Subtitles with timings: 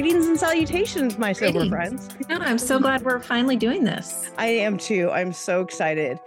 [0.00, 2.06] Greetings and salutations, my sober Greetings.
[2.06, 2.08] friends.
[2.30, 4.30] No, I'm so glad we're finally doing this.
[4.38, 5.10] I am too.
[5.10, 6.18] I'm so excited.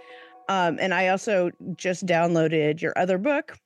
[0.48, 3.58] Um, and I also just downloaded your other book,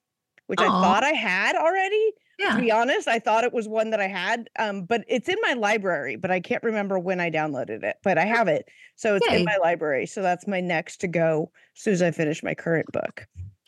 [0.46, 2.12] which I thought I had already.
[2.40, 5.36] To be honest, I thought it was one that I had, um, but it's in
[5.42, 8.66] my library, but I can't remember when I downloaded it, but I have it.
[8.96, 9.40] So it's Yay.
[9.40, 10.06] in my library.
[10.06, 13.26] So that's my next to go as soon as I finish my current book.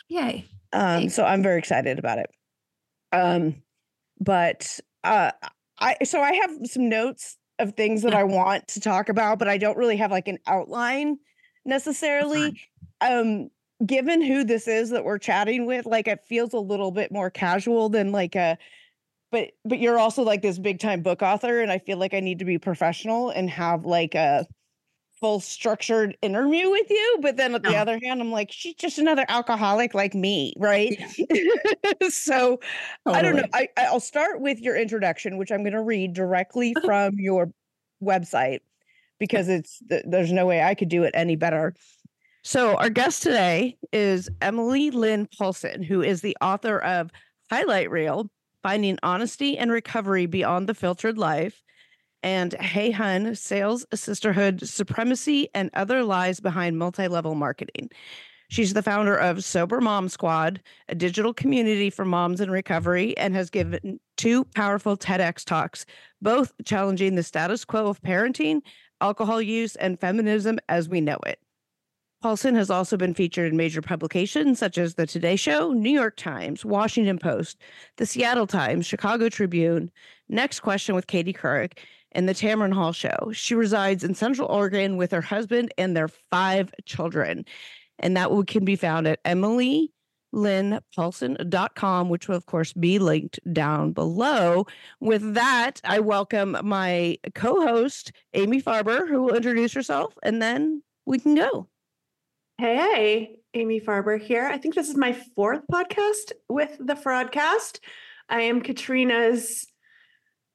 [0.09, 0.47] Yay.
[0.73, 2.31] Um, so I'm very excited about it.
[3.13, 3.57] Um,
[4.19, 5.33] but uh,
[5.81, 8.15] I so I have some notes of things that.
[8.15, 11.19] I want to talk about, but I don't really have like an outline
[11.65, 12.61] necessarily.
[13.01, 13.51] Um,
[13.87, 17.31] given who this is that we're chatting with, like it feels a little bit more
[17.31, 18.59] casual than like a.
[19.33, 22.21] But but you're also like this big time book author, and I feel like I
[22.21, 24.47] need to be professional and have like a
[25.21, 27.19] full structured interview with you.
[27.21, 27.79] But then on the uh-huh.
[27.79, 30.99] other hand, I'm like, she's just another alcoholic like me, right?
[32.09, 32.61] so
[33.07, 33.45] I don't know.
[33.53, 36.87] I, I'll start with your introduction, which I'm going to read directly uh-huh.
[36.87, 37.53] from your
[38.03, 38.61] website
[39.19, 41.75] because it's there's no way I could do it any better.
[42.43, 47.11] So our guest today is Emily Lynn Paulson, who is the author of
[47.51, 48.31] Highlight Reel:
[48.63, 51.63] Finding Honesty and Recovery Beyond the Filtered Life,
[52.23, 57.91] and Hey Hun: Sales, Sisterhood, Supremacy, and Other Lies Behind Multi-Level Marketing.
[58.49, 63.33] She's the founder of Sober Mom Squad, a digital community for moms in recovery, and
[63.37, 65.87] has given two powerful TEDx talks,
[66.21, 68.61] both challenging the status quo of parenting,
[69.01, 71.39] alcohol use, and feminism as we know it.
[72.23, 76.17] Paulson has also been featured in major publications such as The Today Show, New York
[76.17, 77.57] Times, Washington Post,
[77.97, 79.91] The Seattle Times, Chicago Tribune,
[80.29, 81.79] Next Question with Katie Couric,
[82.13, 83.33] and The Tamron Hall Show.
[83.33, 87.45] She resides in Central Oregon with her husband and their five children.
[87.99, 94.67] And that can be found at emilylynnpaulson.com, which will, of course, be linked down below.
[95.01, 100.83] With that, I welcome my co host, Amy Farber, who will introduce herself, and then
[101.05, 101.67] we can go.
[102.59, 104.47] Hey, Amy Farber here.
[104.47, 107.81] I think this is my fourth podcast with the Fraudcast.
[108.29, 109.67] I am Katrina's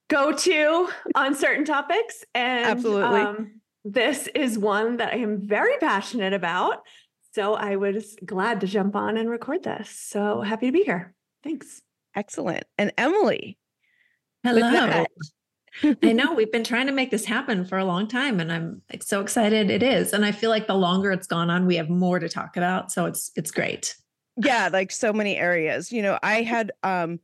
[0.09, 3.19] go-to on certain topics, and Absolutely.
[3.21, 6.81] um, this is one that I am very passionate about.
[7.33, 9.89] So I was glad to jump on and record this.
[9.89, 11.13] So happy to be here.
[11.43, 11.81] Thanks.
[12.15, 12.63] Excellent.
[12.77, 13.57] And Emily.
[14.43, 14.71] with Hello.
[14.71, 15.07] that-
[16.01, 18.81] I know we've been trying to make this happen for a long time and I'm
[18.89, 20.13] like, so excited it is.
[20.13, 22.93] And I feel like the longer it's gone on, we have more to talk about.
[22.93, 23.93] So it's it's great.
[24.41, 27.19] yeah like so many areas you know i had um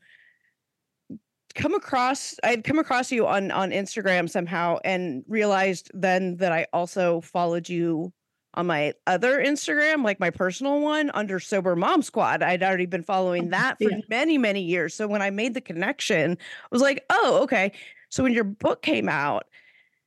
[1.52, 6.66] come across i'd come across you on on instagram somehow and realized then that i
[6.74, 8.12] also followed you
[8.56, 13.04] on my other instagram like my personal one under sober mom squad i'd already been
[13.04, 13.98] following oh, that for Yeah.
[14.10, 17.72] many many years so when i made the connection I was like oh okay
[18.10, 19.46] so when your book came out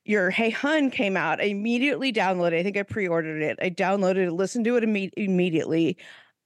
[0.07, 1.41] your Hey Hun came out.
[1.41, 2.59] I immediately downloaded.
[2.59, 3.59] I think I pre-ordered it.
[3.63, 5.97] I downloaded it, listened to it imme- immediately,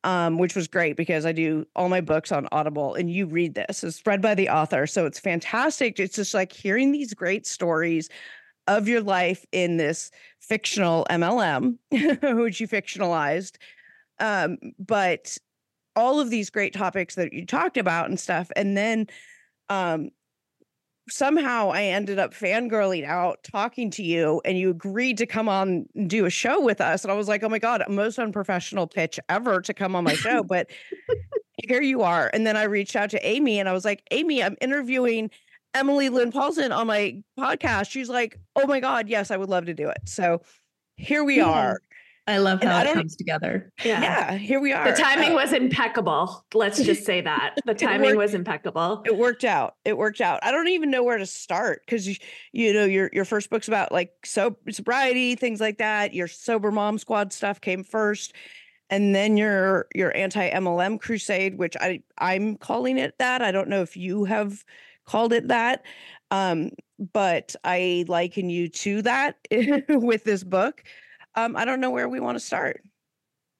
[0.04, 3.54] um, which was great because I do all my books on Audible, and you read
[3.54, 3.82] this.
[3.82, 5.98] It's read by the author, so it's fantastic.
[5.98, 8.08] It's just like hearing these great stories
[8.66, 10.10] of your life in this
[10.40, 13.56] fictional MLM, which you fictionalized,
[14.20, 15.36] um, but
[15.96, 19.06] all of these great topics that you talked about and stuff, and then
[19.70, 20.10] um
[21.10, 25.86] somehow I ended up fangirling out talking to you and you agreed to come on
[25.94, 27.04] and do a show with us.
[27.04, 30.14] And I was like, oh my God, most unprofessional pitch ever to come on my
[30.14, 30.42] show.
[30.42, 30.70] But
[31.66, 32.30] here you are.
[32.32, 35.30] And then I reached out to Amy and I was like, Amy, I'm interviewing
[35.74, 37.90] Emily Lynn Paulson on my podcast.
[37.90, 39.98] She's like, oh my God, yes, I would love to do it.
[40.04, 40.42] So
[40.96, 41.48] here we Yeah.
[41.48, 41.80] are.
[42.28, 43.72] I love And how I it comes together.
[43.84, 44.90] Yeah, here we are.
[44.92, 46.44] The timing Uh, was impeccable.
[46.54, 47.56] Let's just say that.
[47.64, 49.02] The timing worked- was impeccable.
[49.06, 52.14] it worked out it worked out i don't even know where to start because you,
[52.52, 56.70] you know your your first book's about like so sobriety things like that your sober
[56.70, 58.34] mom squad stuff came first
[58.90, 63.68] and then your your anti mlm crusade which i i'm calling it that i don't
[63.68, 64.64] know if you have
[65.06, 65.82] called it that
[66.30, 66.70] um
[67.12, 69.36] but i liken you to that
[69.88, 70.82] with this book
[71.38, 72.82] um i don't know where we want to start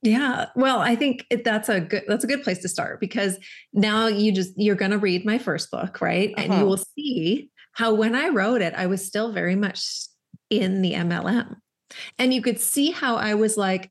[0.02, 0.46] Yeah.
[0.54, 3.36] Well, I think it, that's a good that's a good place to start because
[3.72, 6.34] now you just you're going to read my first book, right?
[6.36, 6.60] And Uh-huh.
[6.60, 9.82] you will see how when I wrote it, I was still very much
[10.50, 11.56] in the MLM.
[12.18, 13.90] And you could see how I was like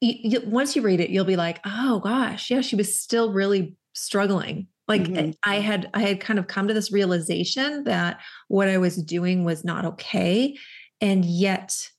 [0.00, 3.32] you, you, once you read it, you'll be like, "Oh gosh, yeah, she was still
[3.32, 5.34] really struggling." Like Mhm.
[5.44, 9.44] I had I had kind of come to this realization that what I was doing
[9.44, 10.56] was not okay
[11.00, 11.90] and yet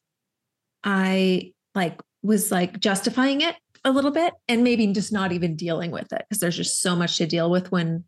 [0.83, 5.91] I like was like justifying it a little bit and maybe just not even dealing
[5.91, 8.03] with it because there's just so much to deal with when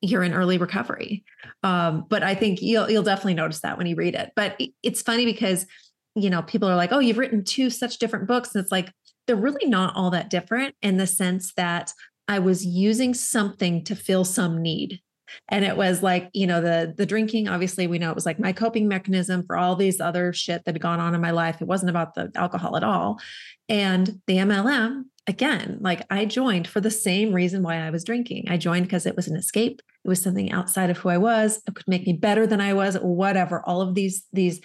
[0.00, 1.24] you're in early recovery.
[1.62, 4.32] Um, but I think you'll you'll definitely notice that when you read it.
[4.34, 5.66] But it's funny because
[6.14, 8.92] you know people are like, "Oh, you've written two such different books," and it's like
[9.26, 11.92] they're really not all that different in the sense that
[12.28, 15.00] I was using something to fill some need.
[15.48, 18.38] And it was like, you know, the the drinking, obviously we know it was like
[18.38, 21.60] my coping mechanism for all these other shit that had gone on in my life.
[21.60, 23.20] It wasn't about the alcohol at all.
[23.68, 28.46] And the MLM, again, like I joined for the same reason why I was drinking.
[28.48, 29.80] I joined because it was an escape.
[30.04, 31.62] It was something outside of who I was.
[31.66, 33.62] It could make me better than I was, whatever.
[33.66, 34.60] All of these these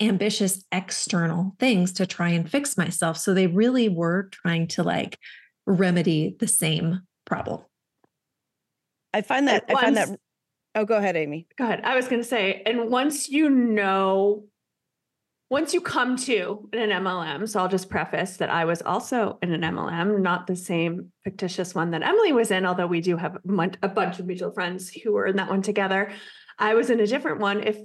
[0.00, 3.18] ambitious external things to try and fix myself.
[3.18, 5.18] So they really were trying to like
[5.66, 7.60] remedy the same problem.
[9.12, 10.08] I find that I find that
[10.74, 11.48] Oh, go ahead, Amy.
[11.58, 11.80] Go ahead.
[11.82, 14.44] I was going to say, and once you know
[15.50, 19.52] once you come to an MLM, so I'll just preface that I was also in
[19.52, 23.36] an MLM, not the same fictitious one that Emily was in, although we do have
[23.44, 26.12] a bunch of mutual friends who were in that one together.
[26.56, 27.76] I was in a different one, if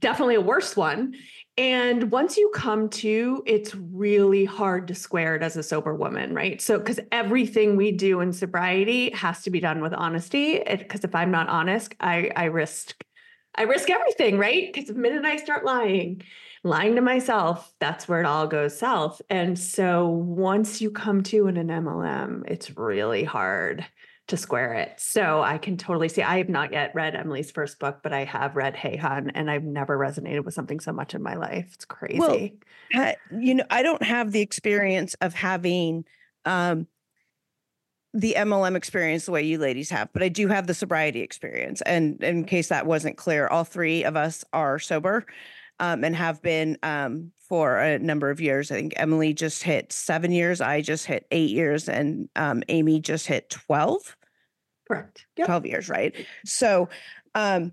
[0.00, 1.14] definitely a worse one.
[1.58, 6.34] And once you come to, it's really hard to square it as a sober woman,
[6.34, 6.62] right?
[6.62, 10.62] So, because everything we do in sobriety has to be done with honesty.
[10.66, 13.04] Because if I'm not honest, I I risk
[13.54, 14.72] I risk everything, right?
[14.72, 16.22] Because the minute I start lying,
[16.64, 19.20] lying to myself, that's where it all goes south.
[19.28, 23.86] And so once you come to in an MLM, it's really hard
[24.32, 24.94] to square it.
[24.96, 26.22] So I can totally see.
[26.22, 29.50] I have not yet read Emily's first book, but I have read Hey Hun, and
[29.50, 31.70] I've never resonated with something so much in my life.
[31.74, 32.18] It's crazy.
[32.18, 36.06] Well, you know, I don't have the experience of having
[36.46, 36.86] um,
[38.14, 41.82] the MLM experience the way you ladies have, but I do have the sobriety experience.
[41.82, 45.26] And in case that wasn't clear, all three of us are sober
[45.78, 48.70] um, and have been um, for a number of years.
[48.70, 50.62] I think Emily just hit seven years.
[50.62, 54.16] I just hit eight years, and um, Amy just hit 12.
[54.92, 55.26] Correct.
[55.36, 55.46] Yep.
[55.46, 56.14] 12 years, right?
[56.44, 56.88] So,
[57.34, 57.72] um,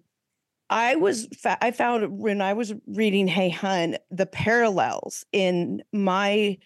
[0.70, 6.58] I was, fa- I found when I was reading Hey Hun, the parallels in my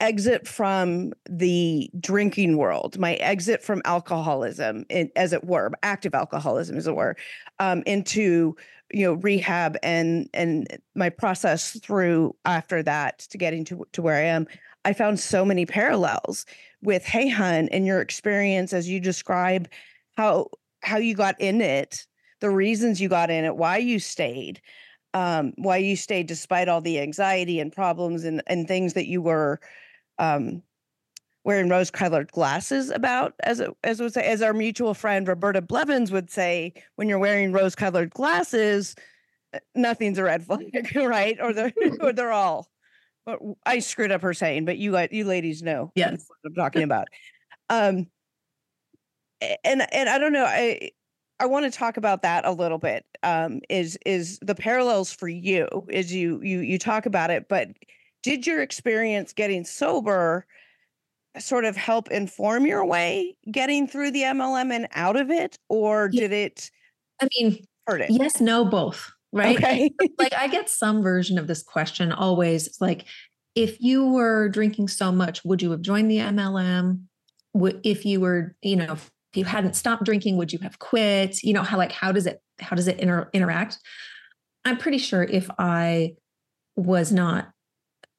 [0.00, 6.76] exit from the drinking world, my exit from alcoholism, in, as it were, active alcoholism,
[6.76, 7.16] as it were,
[7.58, 8.56] um, into
[8.92, 10.66] you know rehab and and
[10.96, 14.46] my process through after that to getting to to where I am.
[14.84, 16.46] I found so many parallels
[16.82, 19.68] with Hey Hun and your experience as you describe
[20.16, 20.48] how
[20.82, 22.06] how you got in it,
[22.40, 24.62] the reasons you got in it, why you stayed,
[25.12, 29.20] um, why you stayed despite all the anxiety and problems and and things that you
[29.20, 29.60] were
[30.18, 30.62] um,
[31.44, 36.10] wearing rose-colored glasses about, as it, as would say, as our mutual friend Roberta Blevins
[36.12, 38.94] would say, when you're wearing rose-colored glasses,
[39.54, 41.38] uh, nothing's a red flag, right?
[41.40, 42.68] Or they're or they're all.
[43.66, 46.26] I screwed up her saying, but you you ladies know yes.
[46.28, 47.08] what I'm talking about.
[47.68, 48.06] Um,
[49.64, 50.90] and and I don't know, I
[51.38, 53.04] I want to talk about that a little bit.
[53.22, 55.68] Um, is is the parallels for you?
[55.88, 57.68] Is you you you talk about it, but
[58.22, 60.46] did your experience getting sober
[61.38, 66.08] sort of help inform your way getting through the MLM and out of it, or
[66.08, 66.70] did it?
[67.22, 68.10] I mean, hurt it?
[68.10, 69.12] Yes, no, both.
[69.32, 69.56] Right.
[69.56, 69.92] Okay.
[70.18, 72.66] like I get some version of this question always.
[72.66, 73.06] It's like,
[73.54, 77.02] if you were drinking so much, would you have joined the MLM?
[77.82, 81.42] If you were, you know, if you hadn't stopped drinking, would you have quit?
[81.42, 83.78] You know how like how does it how does it inter- interact?
[84.64, 86.14] I'm pretty sure if I
[86.76, 87.50] was not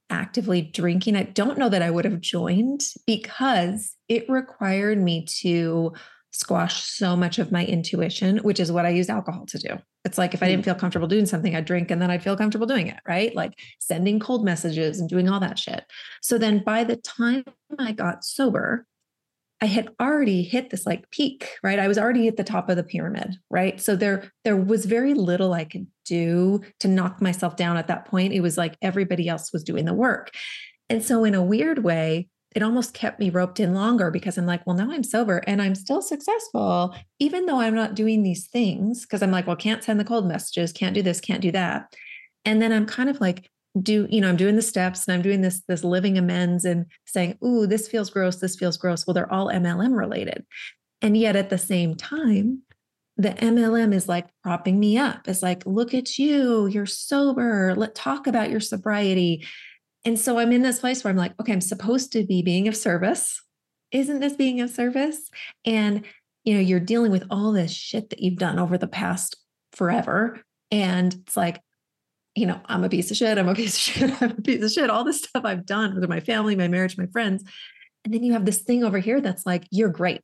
[0.09, 5.93] actively drinking, I don't know that I would have joined because it required me to
[6.31, 9.77] squash so much of my intuition, which is what I use alcohol to do.
[10.03, 10.65] It's like if I didn't mm.
[10.65, 13.35] feel comfortable doing something, I'd drink and then I'd feel comfortable doing it, right?
[13.35, 15.85] Like sending cold messages and doing all that shit.
[16.21, 17.43] So then by the time
[17.77, 18.85] I got sober,
[19.61, 21.77] I had already hit this like peak, right?
[21.77, 23.79] I was already at the top of the pyramid, right?
[23.79, 28.05] So there there was very little I could do to knock myself down at that
[28.05, 28.33] point.
[28.33, 30.31] It was like everybody else was doing the work.
[30.89, 34.45] And so in a weird way, it almost kept me roped in longer because I'm
[34.45, 38.47] like, well, now I'm sober and I'm still successful, even though I'm not doing these
[38.47, 39.05] things.
[39.05, 41.93] Cause I'm like, well, can't send the cold messages, can't do this, can't do that.
[42.43, 45.21] And then I'm kind of like, do you know i'm doing the steps and i'm
[45.21, 49.13] doing this this living amends and saying ooh this feels gross this feels gross well
[49.13, 50.45] they're all mlm related
[51.01, 52.61] and yet at the same time
[53.15, 57.95] the mlm is like propping me up it's like look at you you're sober let
[57.95, 59.45] talk about your sobriety
[60.05, 62.67] and so i'm in this place where i'm like okay i'm supposed to be being
[62.67, 63.41] of service
[63.91, 65.29] isn't this being of service
[65.65, 66.05] and
[66.43, 69.35] you know you're dealing with all this shit that you've done over the past
[69.73, 70.39] forever
[70.71, 71.61] and it's like
[72.35, 73.37] you know, I'm a piece of shit.
[73.37, 74.21] I'm a piece of shit.
[74.21, 74.89] I'm a piece of shit.
[74.89, 77.43] All this stuff I've done with my family, my marriage, my friends.
[78.03, 80.23] And then you have this thing over here that's like, you're great.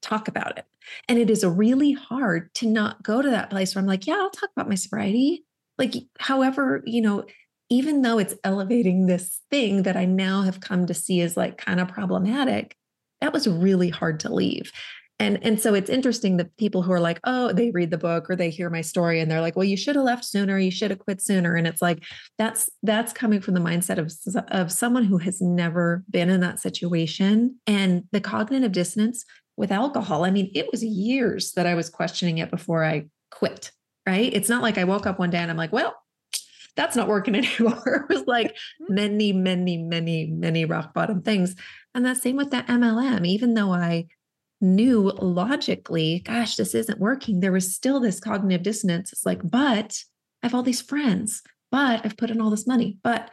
[0.00, 0.64] talk about it.
[1.08, 4.14] And it is really hard to not go to that place where I'm like, yeah,
[4.14, 5.44] I'll talk about my sobriety.
[5.78, 7.24] Like, however, you know,
[7.72, 11.56] even though it's elevating this thing that I now have come to see as like
[11.56, 12.76] kind of problematic,
[13.22, 14.70] that was really hard to leave.
[15.18, 18.28] And, and so it's interesting that people who are like, oh, they read the book
[18.28, 20.70] or they hear my story and they're like, well, you should have left sooner, you
[20.70, 21.54] should have quit sooner.
[21.54, 22.04] And it's like
[22.36, 24.12] that's that's coming from the mindset of,
[24.48, 27.58] of someone who has never been in that situation.
[27.66, 29.24] And the cognitive dissonance
[29.56, 33.70] with alcohol, I mean, it was years that I was questioning it before I quit.
[34.06, 34.34] Right.
[34.34, 35.94] It's not like I woke up one day and I'm like, well,
[36.76, 38.06] that's not working anymore.
[38.08, 38.94] it was like mm-hmm.
[38.94, 41.54] many, many, many, many rock bottom things.
[41.94, 44.06] And that same with that MLM, even though I
[44.60, 49.12] knew logically, gosh, this isn't working, there was still this cognitive dissonance.
[49.12, 49.98] It's like, but
[50.42, 53.30] I have all these friends, but I've put in all this money, but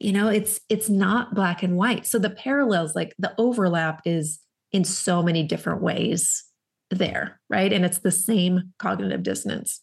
[0.00, 2.04] you know, it's it's not black and white.
[2.06, 4.40] So the parallels, like the overlap is
[4.72, 6.44] in so many different ways
[6.90, 7.72] there, right?
[7.72, 9.80] And it's the same cognitive dissonance.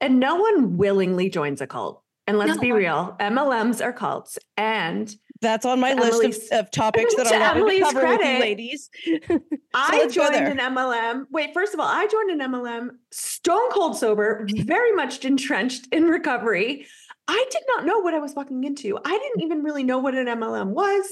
[0.00, 2.02] And no one willingly joins a cult.
[2.26, 2.60] And let's no.
[2.60, 4.36] be real, MLMs are cults.
[4.56, 8.34] And that's on my list of, of, topics that I want to cover credit, with
[8.34, 8.90] you ladies.
[9.28, 9.40] so
[9.74, 11.24] I joined an MLM.
[11.30, 16.04] Wait, first of all, I joined an MLM stone cold sober, very much entrenched in
[16.04, 16.86] recovery.
[17.28, 18.98] I did not know what I was walking into.
[19.04, 21.04] I didn't even really know what an MLM was.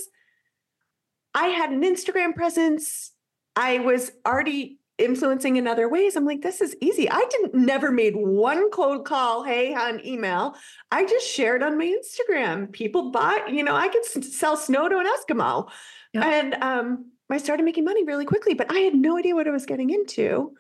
[1.34, 3.12] I had an Instagram presence.
[3.56, 6.14] I was already influencing in other ways.
[6.16, 7.10] I'm like, this is easy.
[7.10, 10.54] I didn't never made one cold call, hey, on email.
[10.90, 12.70] I just shared on my Instagram.
[12.72, 15.68] People bought, you know, I could sell snow to an Eskimo.
[16.12, 16.24] Yep.
[16.24, 19.50] And um, I started making money really quickly, but I had no idea what I
[19.50, 20.54] was getting into.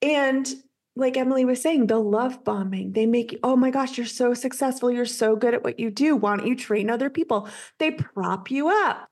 [0.00, 0.48] And
[0.94, 4.90] like Emily was saying, the love bombing, they make, oh my gosh, you're so successful.
[4.90, 6.16] You're so good at what you do.
[6.16, 7.48] Why don't you train other people?
[7.78, 9.08] They prop you up.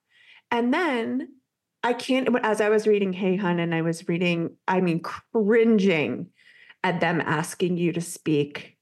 [0.50, 1.28] And then
[1.84, 6.28] I can't, as I was reading Hey Hun and I was reading, I mean, cringing
[6.82, 8.78] at them asking you to speak.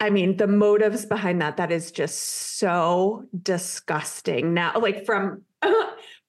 [0.00, 2.18] I mean, the motives behind that, that is just
[2.58, 5.42] so disgusting now, like from,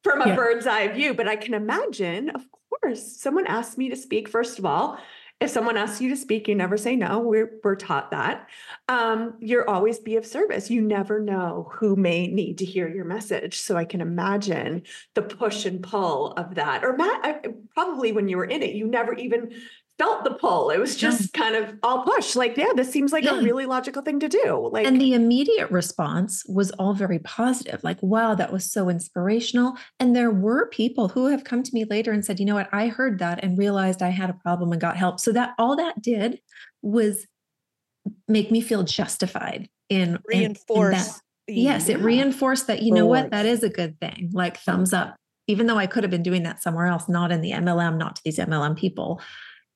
[0.03, 0.35] from a yeah.
[0.35, 1.13] bird's eye view.
[1.13, 4.99] But I can imagine, of course, someone asked me to speak, first of all,
[5.39, 7.19] if someone asks you to speak, you never say no.
[7.19, 8.49] We're we're taught that.
[8.89, 10.69] Um, you're always be of service.
[10.69, 13.61] You never know who may need to hear your message.
[13.61, 14.83] So I can imagine
[15.15, 16.83] the push and pull of that.
[16.83, 17.39] Or Matt, I,
[17.73, 19.53] probably when you were in it, you never even
[19.99, 20.69] felt the pull.
[20.69, 21.43] It was just yeah.
[21.43, 22.35] kind of all push.
[22.35, 23.37] Like, yeah, this seems like yeah.
[23.37, 24.69] a really logical thing to do.
[24.71, 27.83] Like, and the immediate response was all very positive.
[27.83, 29.75] Like, wow, that was so inspirational.
[29.99, 32.69] And there were people who have come to me later and said, you know what,
[32.71, 35.19] I heard that and realized I had a problem and got help.
[35.19, 36.39] So that all that did
[36.81, 37.27] was
[38.27, 41.19] make me feel justified in reinforce.
[41.47, 44.31] In, in yes, it reinforced that you know what, that is a good thing.
[44.33, 45.17] Like thumbs up.
[45.47, 48.15] Even though I could have been doing that somewhere else, not in the MLM, not
[48.17, 49.19] to these MLM people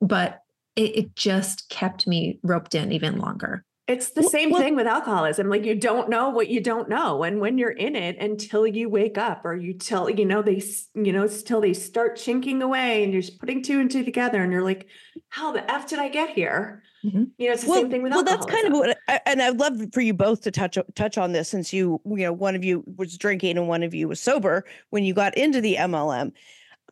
[0.04, 0.40] but
[0.76, 3.66] it, it just kept me roped in even longer.
[3.86, 5.50] It's the same well, thing with alcoholism.
[5.50, 7.24] Like you don't know what you don't know.
[7.24, 10.64] And when you're in it until you wake up or you tell, you know, they,
[10.96, 14.06] you know, it's till they start chinking away and you're just putting two and two
[14.06, 14.88] together and you're like,
[15.28, 16.82] how the F did I get here?
[17.04, 17.24] Mm-hmm.
[17.38, 19.42] You know, it's the well, same thing with Well, that's kind of what, I, and
[19.42, 22.56] I'd love for you both to touch, touch on this since you, you know, one
[22.56, 25.76] of you was drinking and one of you was sober when you got into the
[25.76, 26.32] MLM.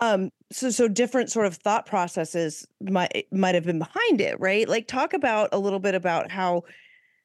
[0.02, 4.68] Um, so so different sort of thought processes might might have been behind it, right?
[4.68, 6.64] Like talk about a little bit about how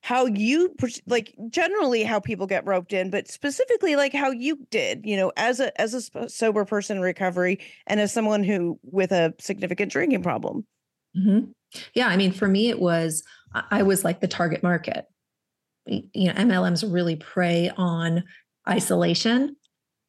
[0.07, 0.73] how you
[1.09, 5.33] like generally how people get roped in but specifically like how you did you know
[5.37, 9.91] as a as a sober person in recovery and as someone who with a significant
[9.91, 10.65] drinking problem
[11.17, 11.51] mm-hmm.
[11.95, 13.25] yeah i mean for me it was
[13.73, 15.07] i was like the target market
[15.87, 18.23] you know mlms really prey on
[18.69, 19.57] isolation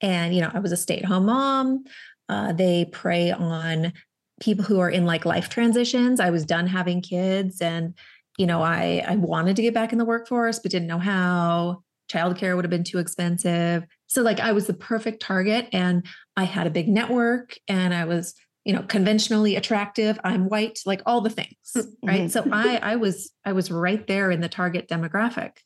[0.02, 1.84] and you know i was a stay-at-home mom
[2.30, 3.94] uh, they prey on
[4.42, 6.20] people who are in like life transitions.
[6.20, 7.94] I was done having kids and
[8.38, 11.84] you know, I I wanted to get back in the workforce but didn't know how.
[12.12, 13.84] Childcare would have been too expensive.
[14.08, 16.06] So like I was the perfect target and
[16.38, 20.18] I had a big network and I was, you know, conventionally attractive.
[20.24, 21.58] I'm white, like all the things,
[22.04, 22.22] right?
[22.22, 22.28] Mm-hmm.
[22.30, 25.58] So I I was I was right there in the target demographic.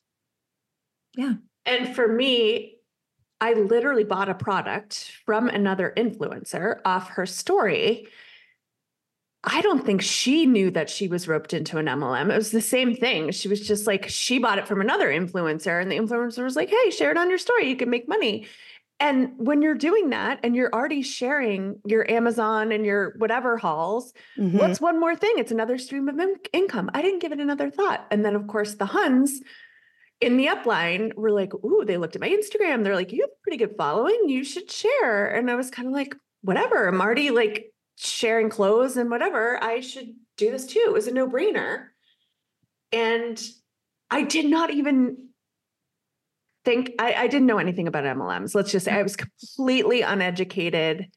[1.14, 1.34] Yeah.
[1.64, 2.78] And for me,
[3.42, 8.06] I literally bought a product from another influencer off her story.
[9.42, 12.30] I don't think she knew that she was roped into an MLM.
[12.30, 13.32] It was the same thing.
[13.32, 16.70] She was just like, she bought it from another influencer, and the influencer was like,
[16.70, 17.68] hey, share it on your story.
[17.68, 18.46] You can make money.
[19.00, 24.12] And when you're doing that and you're already sharing your Amazon and your whatever hauls,
[24.38, 24.56] mm-hmm.
[24.56, 25.32] what's one more thing?
[25.38, 26.92] It's another stream of in- income.
[26.94, 28.06] I didn't give it another thought.
[28.12, 29.40] And then, of course, the Huns
[30.22, 32.84] in the upline were like, ooh, they looked at my Instagram.
[32.84, 34.28] They're like, you have a pretty good following.
[34.28, 35.26] You should share.
[35.26, 36.86] And I was kind of like, whatever.
[36.86, 40.82] I'm already like sharing clothes and whatever, I should do this too.
[40.86, 41.86] It was a no brainer.
[42.90, 43.40] And
[44.10, 45.28] I did not even
[46.64, 48.54] think, I, I didn't know anything about MLMs.
[48.54, 51.08] Let's just say I was completely uneducated.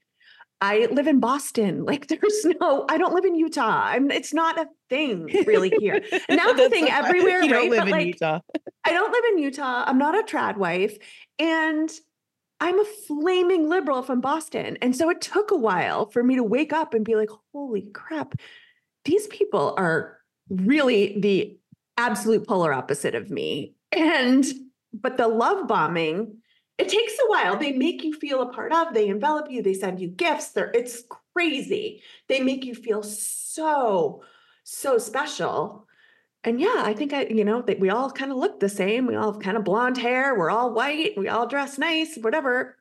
[0.66, 1.86] I live in Boston.
[1.96, 3.84] Like there's no, I don't live in Utah.
[3.86, 6.02] I'm it's not a thing really here.
[6.28, 7.62] And now the thing everywhere, you right?
[7.62, 8.40] don't live But, in like, Utah.
[8.84, 9.84] I don't live in Utah.
[9.88, 10.98] I'm not a trad wife.
[11.40, 11.90] And
[12.60, 14.78] I'm a flaming liberal from Boston.
[14.82, 17.90] And so it took a while for me to wake up and be like, holy
[17.94, 18.34] crap,
[19.04, 20.18] these people are
[20.50, 21.58] really the
[21.98, 23.76] absolute polar opposite of me.
[23.92, 24.46] And,
[24.94, 26.38] but the love bombing,
[26.78, 27.58] it takes a while.
[27.58, 30.50] They make you feel a part of, they envelop you, they send you gifts.
[30.50, 31.04] They're, it's
[31.34, 32.02] crazy.
[32.28, 34.24] They make you feel so,
[34.64, 35.88] so special.
[36.44, 39.08] And yeah, I think I, you know, that we all kind of look the same.
[39.08, 40.38] We all have kind of blonde hair.
[40.38, 41.14] We're all white.
[41.18, 42.78] We all dress nice, whatever.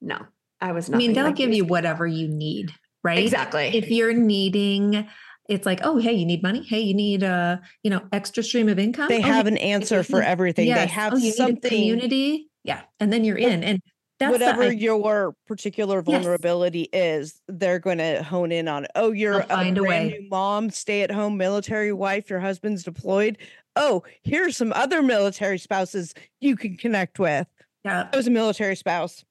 [0.00, 0.18] No,
[0.60, 0.96] I was not.
[0.96, 2.72] I mean, they'll give you whatever you need,
[3.02, 3.18] right?
[3.18, 3.66] Exactly.
[3.76, 5.06] If you're needing,
[5.48, 6.62] it's like, oh, hey, you need money.
[6.62, 9.08] Hey, you need a, you know, extra stream of income.
[9.08, 10.72] They Oh, have hey, an answer for everything.
[10.72, 12.48] They have oh, you need a something community.
[12.64, 12.82] Yeah.
[12.98, 13.62] And then you're in.
[13.62, 13.80] And
[14.18, 16.04] that's the whatever i- your particular Yes.
[16.06, 18.86] vulnerability is, they're going to hone in on.
[18.94, 20.18] Oh, you're a find a way.
[20.20, 23.38] new mom, stay at home military wife, your husband's deployed.
[23.76, 27.46] Oh, here's some other military spouses you can connect with.
[27.84, 28.08] yeah.
[28.12, 29.24] I was a military spouse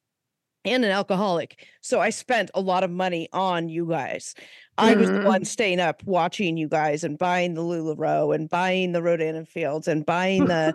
[0.65, 1.65] and an alcoholic.
[1.81, 4.35] So I spent a lot of money on you guys.
[4.77, 5.47] I was the one mm.
[5.47, 9.87] staying up watching you guys and buying the LuLaRoe and buying the Rodan and Fields
[9.87, 10.73] and buying the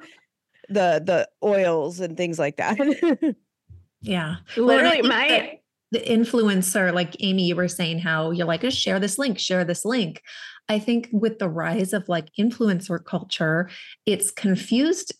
[0.69, 2.77] the the oils and things like that.
[4.01, 4.37] Yeah.
[4.57, 5.61] Well, Literally, think my that
[5.91, 9.65] the influencer, like Amy, you were saying how you're like, just share this link, share
[9.65, 10.23] this link.
[10.69, 13.69] I think with the rise of like influencer culture,
[14.07, 15.15] it's confused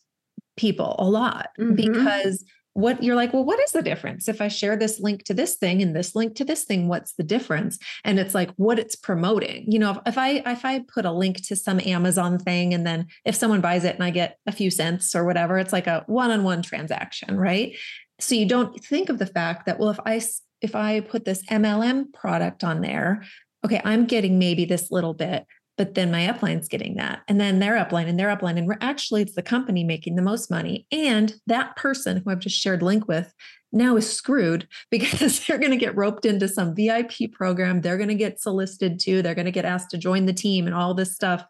[0.57, 1.75] people a lot Mhm.
[1.75, 2.45] because
[2.79, 4.29] what you're like, well, what is the difference?
[4.29, 7.15] If I share this link to this thing and this link to this thing, what's
[7.15, 7.77] the difference?
[8.05, 9.65] And it's like what it's promoting.
[9.67, 12.87] You know, if, if I if I put a link to some Amazon thing and
[12.87, 15.89] then if someone buys it and I get a few cents or whatever, it's like
[15.89, 17.75] a one-on-one transaction, right?
[18.21, 20.23] So you don't think of the fact that, well, if I
[20.61, 23.25] if I put this MLM product on there,
[23.65, 25.47] okay, I'm getting maybe this little bit,
[25.79, 27.23] but then my upline's getting that.
[27.29, 28.59] And then their upline and their upline.
[28.59, 30.87] And we're actually it's the company making the most money.
[30.93, 33.33] And that person who I've just shared link with
[33.73, 37.81] now is screwed because they're going to get roped into some VIP program.
[37.81, 40.67] They're going to get solicited to, they're going to get asked to join the team
[40.67, 41.45] and all this stuff.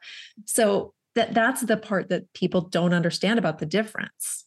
[0.45, 4.45] So that that's the part that people don't understand about the difference.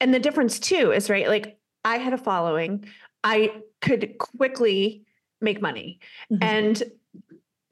[0.00, 1.28] and the difference too is right.
[1.28, 2.84] Like I had a following.
[3.22, 5.04] I could quickly
[5.40, 6.38] make money, Mhm.
[6.42, 6.82] and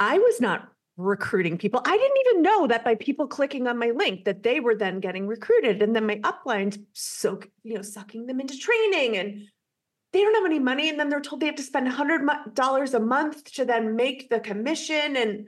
[0.01, 1.81] I was not recruiting people.
[1.85, 5.01] I didn't even know that by people clicking on my link that they were then
[5.01, 9.49] getting recruited, and then my uplines so you know sucking them into training and.
[10.13, 12.93] They don't have any money, and then they're told they have to spend hundred dollars
[12.93, 15.47] a month to then make the commission, and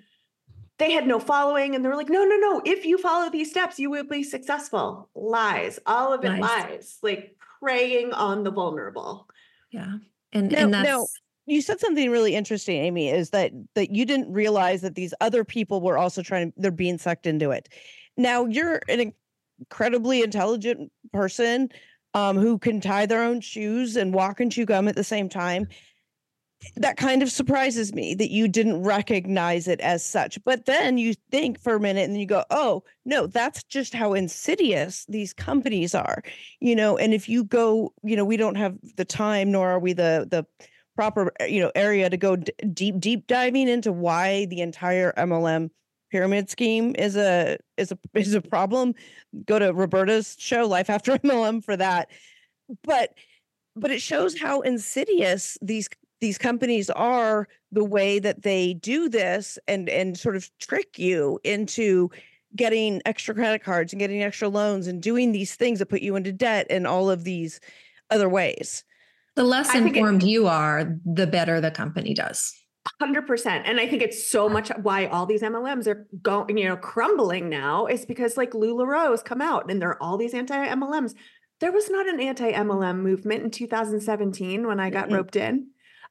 [0.78, 3.50] they had no following and they were like no no no if you follow these
[3.50, 6.40] steps you will be successful lies all of it Lies.
[6.40, 9.28] lies like preying on the vulnerable
[9.70, 9.98] Yeah.
[10.32, 14.04] And Now- and now, that's you said something really interesting, Amy, is that that you
[14.06, 17.68] didn't realize that these other people were also trying they're being sucked into it.
[18.16, 19.12] Now you're an
[19.58, 21.68] incredibly intelligent person
[22.14, 25.28] um, who can tie their own shoes and walk and chew gum at the same
[25.28, 25.68] time.
[26.76, 30.42] That kind of surprises me that you didn't recognize it as such.
[30.44, 34.14] But then you think for a minute and you go, oh, no, that's just how
[34.14, 36.22] insidious these companies are.
[36.60, 39.78] You know, and if you go, you know, we don't have the time nor are
[39.78, 40.46] we the the
[40.94, 45.12] proper uh, you know area to go d- deep deep diving into why the entire
[45.16, 45.70] MLM
[46.10, 48.94] pyramid scheme is a is a is a problem.
[49.46, 52.10] Go to Roberta's show life after MLM for that.
[52.82, 53.14] But
[53.76, 55.88] but it shows how insidious these
[56.20, 61.38] these companies are the way that they do this and and sort of trick you
[61.44, 62.10] into
[62.56, 66.14] getting extra credit cards and getting extra loans and doing these things that put you
[66.14, 67.58] into debt and all of these
[68.10, 68.84] other ways
[69.36, 72.52] the less I think it- informed you are, the better the company does.
[73.00, 76.76] 100% and i think it's so much why all these mlms are going you know
[76.76, 81.14] crumbling now is because like lularoe has come out and there are all these anti-mlms
[81.60, 85.14] there was not an anti-mlm movement in 2017 when i got Mm-mm.
[85.16, 85.68] roped in.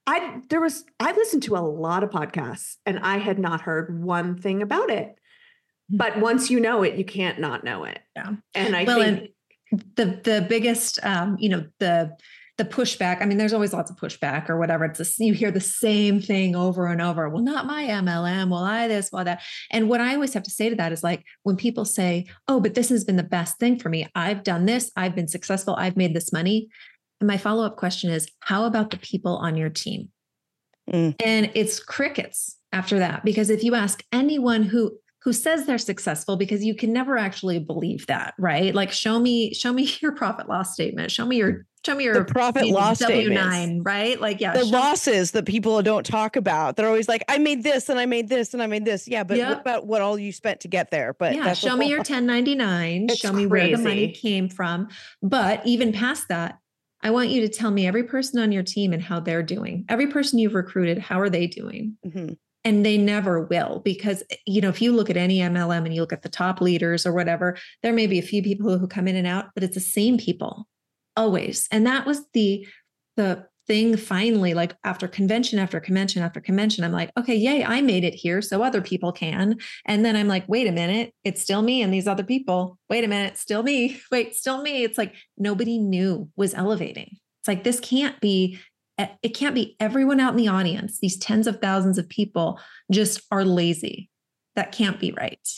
[0.08, 4.04] I there was i listened to a lot of podcasts and i had not heard
[4.04, 5.14] one thing about it.
[5.92, 8.00] But once you know it you can't not know it.
[8.16, 8.32] Yeah.
[8.56, 9.30] and i Well, think
[9.96, 12.16] the the biggest um, you know, the
[12.58, 13.22] the pushback.
[13.22, 14.86] I mean, there's always lots of pushback or whatever.
[14.86, 17.28] It's this, you hear the same thing over and over.
[17.28, 18.50] Well, not my MLM.
[18.50, 19.42] Well, I this, well, that.
[19.72, 22.60] And what I always have to say to that is like when people say, Oh,
[22.60, 24.08] but this has been the best thing for me.
[24.14, 26.70] I've done this, I've been successful, I've made this money.
[27.20, 30.10] And my follow-up question is, how about the people on your team?
[30.92, 31.16] Mm.
[31.24, 36.36] And it's crickets after that because if you ask anyone who who says they're successful
[36.36, 38.76] because you can never actually believe that, right?
[38.76, 41.12] Like show me show me your profit loss statement.
[41.12, 44.20] Show me your show me your The profit you know, loss W9, right?
[44.20, 46.76] Like yeah, the losses that people don't talk about.
[46.76, 49.08] They're always like, I made this and I made this and I made this.
[49.08, 49.50] Yeah, but Yeah.
[49.50, 51.14] what about what all you spent to get there?
[51.14, 52.00] But yeah, show me your
[52.48, 54.88] 1099, It's show me where the money came from.
[55.22, 56.58] But even past that,
[57.02, 59.84] I want you to tell me every person on your team and how they're doing.
[59.90, 61.98] Every person you've recruited, how are they doing?
[62.06, 62.38] Mhm.
[62.66, 66.02] And they never will because you know if you look at any MLM and you
[66.02, 69.08] look at the top leaders or whatever, there may be a few people who come
[69.08, 70.68] in and out, but it's the same people
[71.16, 71.68] always.
[71.72, 72.66] And that was the
[73.18, 77.80] the thing finally like after convention after convention after convention i'm like okay yay i
[77.80, 79.56] made it here so other people can.
[79.86, 82.78] And then i'm like wait a minute it's still me and these other people.
[82.90, 84.00] Wait a minute still me.
[84.12, 84.84] Wait still me.
[84.84, 87.18] It's like nobody knew was elevating.
[87.42, 88.60] It's like this can't be eh,
[88.98, 92.60] it can't be everyone out in the audience these tens of thousands of people
[92.92, 94.10] just are lazy
[94.56, 95.50] that can't be right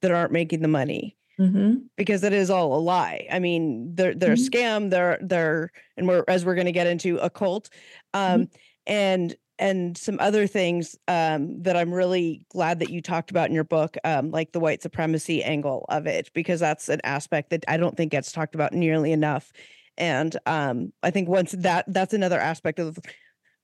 [0.00, 1.84] that aren't making the money Mhm.
[1.96, 3.26] because it is all a lie.
[3.30, 4.46] I mean, they're they're Mhm.
[4.46, 4.90] a scam.
[4.90, 7.70] They're they're and we're as we're going to get into a cult,
[8.12, 8.50] um,
[8.86, 13.54] and and some other things um, that I'm really glad that you talked about in
[13.54, 17.64] your book, um, like the white supremacy angle of it, because that's an aspect that
[17.66, 19.52] I don't think gets talked about nearly enough.
[19.98, 22.98] And um, I think once that that's another aspect of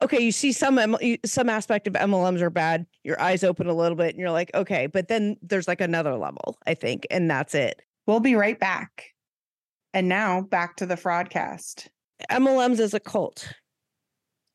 [0.03, 3.97] okay, you see some some aspect of MLMs are bad, your eyes open a little
[3.97, 7.55] bit, and you're like, okay, but then there's like another level, I think, and that's
[7.55, 7.83] it.
[8.07, 9.07] We'll be right back.
[9.95, 11.89] And now back to the fraudcast.
[12.31, 13.53] MLMs as a cult.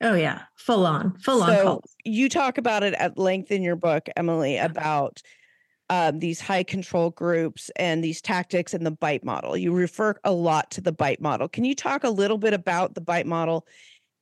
[0.01, 3.63] oh yeah full on full on so cult you talk about it at length in
[3.63, 5.21] your book, Emily, about
[5.93, 9.55] um, these high control groups and these tactics and the bite model.
[9.55, 11.47] You refer a lot to the bite model.
[11.47, 13.67] Can you talk a little bit about the bite model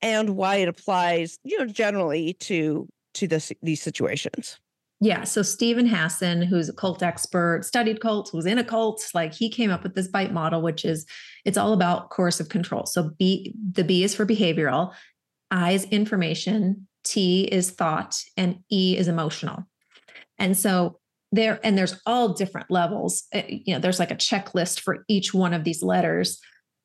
[0.01, 4.59] and why it applies, you know, generally to to this these situations?
[4.99, 5.23] Yeah.
[5.23, 9.49] So Steven Hassan, who's a cult expert, studied cults, was in a cult, like he
[9.49, 11.05] came up with this bite model, which is
[11.45, 12.85] it's all about coercive control.
[12.85, 14.93] So B the B is for behavioral,
[15.49, 19.63] I is information, T is thought, and E is emotional.
[20.37, 20.97] And so
[21.31, 23.23] there, and there's all different levels.
[23.33, 26.39] Uh, You know, there's like a checklist for each one of these letters.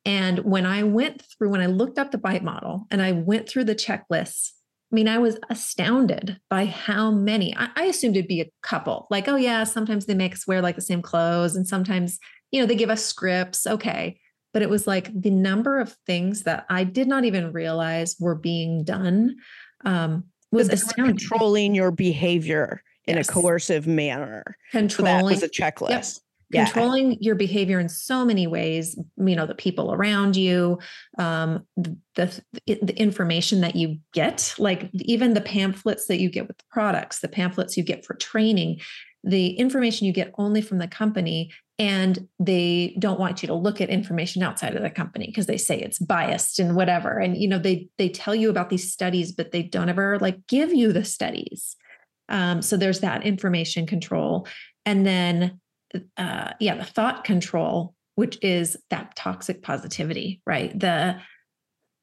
[0.05, 3.49] And when I went through, when I looked up the bite model and I went
[3.49, 4.51] through the checklists,
[4.89, 7.53] I mean, I was astounded by how many.
[7.57, 9.07] I, I assumed it'd be a couple.
[9.11, 12.19] Like, oh yeah, sometimes they make us wear like the same clothes, and sometimes
[12.51, 13.67] you know they give us scripts.
[13.67, 14.17] Okay,
[14.53, 18.35] but it was like the number of things that I did not even realize were
[18.35, 19.35] being done
[19.83, 21.17] um, was That they were astounding.
[21.17, 23.29] controlling your behavior in Yes.
[23.29, 24.43] a coercive manner.
[24.73, 26.19] So that was a checklist.
[26.49, 26.63] Yeah.
[26.63, 30.79] controlling your behavior in so many ways you know the people around you
[31.17, 31.65] um
[32.15, 36.63] the the information that you get like even the pamphlets that you get with the
[36.71, 38.79] products the pamphlets you get for training
[39.25, 43.81] the information you get only from the company and they don't want you to look
[43.81, 47.49] at information outside of the company because they say it's biased and whatever and you
[47.49, 50.93] know they they tell you about these studies but they don't ever like give you
[50.93, 51.75] the studies
[52.29, 54.47] um, so there's that information control
[54.85, 55.59] and then
[56.17, 60.77] uh, yeah, the thought control, which is that toxic positivity, right?
[60.77, 61.19] The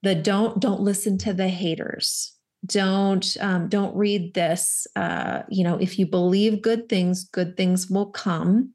[0.02, 2.32] the don't don't listen to the haters.
[2.66, 4.86] Don't um, don't read this.
[4.96, 8.74] Uh, you know, if you believe good things, good things will come.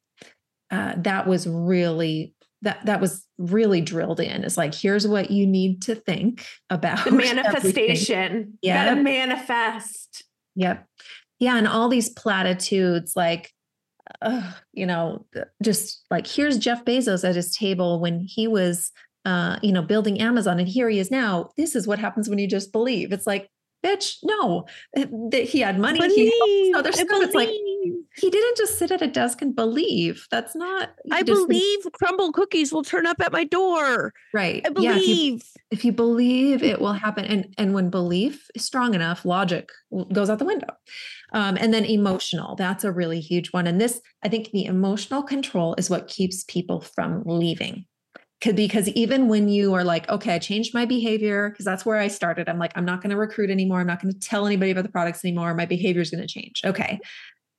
[0.71, 4.43] Uh, that was really that that was really drilled in.
[4.43, 8.57] It's like here's what you need to think about The manifestation.
[8.61, 8.93] Yeah.
[8.95, 10.23] manifest.
[10.55, 10.85] Yep.
[11.39, 11.57] Yeah.
[11.57, 13.51] And all these platitudes like,
[14.21, 15.25] uh, you know,
[15.63, 18.91] just like here's Jeff Bezos at his table when he was,
[19.25, 21.49] uh, you know, building Amazon, and here he is now.
[21.57, 23.11] This is what happens when you just believe.
[23.13, 23.49] It's like,
[23.85, 24.65] bitch, no,
[25.31, 25.99] he had money.
[26.13, 27.07] He Believe, other I stuff.
[27.23, 30.25] It's like he didn't just sit at a desk and believe.
[30.31, 30.89] That's not.
[31.11, 34.13] I just- believe Crumbl cookies will turn up at my door.
[34.33, 34.65] Right.
[34.65, 35.43] I Yeah, if you- believe.
[35.71, 39.69] if you believe it will happen and and when belief is strong enough logic
[40.11, 40.67] goes out the window
[41.33, 45.23] um, and then emotional that's a really huge one and this i think the emotional
[45.23, 47.85] control is what keeps people from leaving.
[48.41, 52.07] Because even when you are like okay i changed my behavior because that's where i
[52.07, 54.71] started i'm like i'm not going to recruit anymore i'm not going to tell anybody
[54.71, 56.61] about the products anymore my behavior is going to change.
[56.63, 56.99] Okay.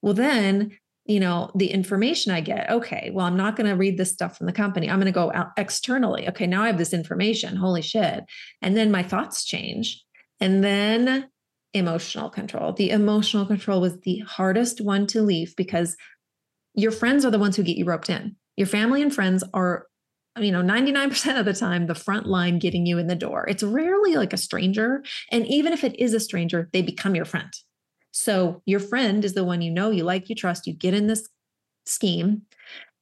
[0.01, 3.97] Well then you know the information i get okay well i'm not going to read
[3.97, 6.79] this stuff from the company i'm going to go out externally okay now i have
[6.79, 8.25] this information holy shit.
[8.63, 10.05] And then my thoughts change
[10.41, 11.29] and then
[11.75, 12.73] emotional control.
[12.73, 15.97] The emotional control was the hardest one to leave because
[16.75, 18.37] your friends are the ones who get you roped in.
[18.57, 19.87] Your family and friends are
[20.39, 23.47] you know 99% of the time the front line getting you in the door.
[23.49, 27.25] It's rarely like a stranger and even if it is a stranger they become your
[27.25, 27.53] friend.
[28.13, 31.07] So your friend is the one you know you like you trust you get in
[31.07, 31.29] this
[31.87, 32.43] scheme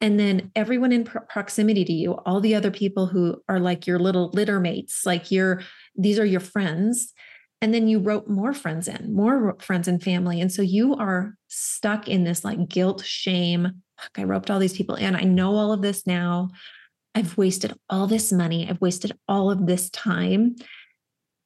[0.01, 3.87] and then everyone in pro- proximity to you all the other people who are like
[3.87, 5.61] your little litter mates like your
[5.97, 7.13] these are your friends
[7.61, 10.40] and then you wrote more friends in more friends and family.
[10.40, 13.83] And so you are stuck in this like guilt shame
[14.16, 15.16] i roped all these people in.
[15.16, 16.51] I know all of this now.
[17.14, 18.68] I've wasted all this money.
[18.68, 20.57] I've wasted all of this time.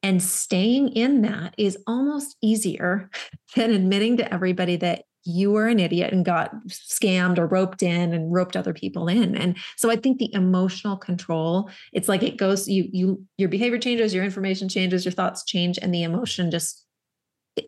[0.03, 3.09] And staying in that is almost easier
[3.55, 8.13] than admitting to everybody that you were an idiot and got scammed or roped in
[8.13, 12.37] and roped other people in and so i think the emotional control it's like it
[12.37, 16.51] goes you you your behavior changes your information changes your thoughts change and the emotion
[16.51, 16.85] just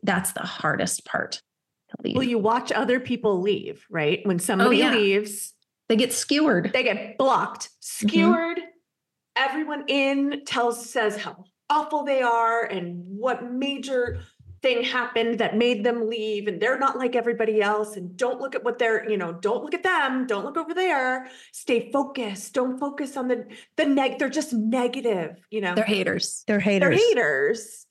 [0.04, 1.42] that's the hardest part
[2.04, 4.92] well you watch other people leave right when somebody oh, yeah.
[4.94, 5.54] leaves
[5.88, 8.08] they get skewered they get blocked mm-hmm.
[8.08, 9.50] skewered mm-hmm.
[9.50, 14.20] everyone in tells says how awful they are and what major
[14.66, 18.56] thing happened that made them leave and they're not like everybody else and don't look
[18.56, 21.30] at what they're you know don't look at them don't look over there.
[21.52, 23.46] Stay focused don't focus on the
[23.78, 25.76] the neg they're just negative you know?
[25.76, 26.44] They're haters.
[26.48, 26.90] They're haters.
[26.90, 27.86] They're haters.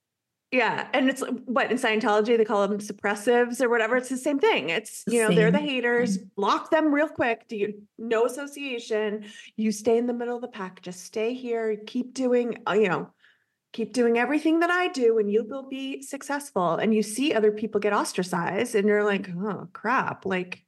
[0.51, 4.41] Yeah and it's what in scientology they call them suppressives or whatever it's the same
[4.41, 4.71] thing.
[4.71, 5.37] It's you know same.
[5.37, 6.19] they're the haters.
[6.19, 7.47] Block them real quick.
[7.47, 9.27] Do you no association.
[9.55, 10.83] You stay in the middle of the pack.
[10.83, 11.77] Just stay here.
[11.87, 13.11] Keep doing uh, you know
[13.75, 16.77] keep doing everything that I do and you will be successful.
[16.77, 20.25] And you see other people get ostracized and you're like, oh crap.
[20.25, 20.63] Like,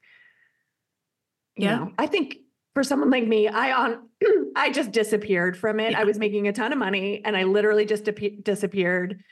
[1.57, 2.38] yeah, know, I think
[2.75, 4.09] for someone like me, I on
[4.57, 5.92] I just disappeared from it.
[5.92, 6.01] Yeah.
[6.01, 8.05] I was making a ton of money and I literally just
[8.42, 9.23] disappeared.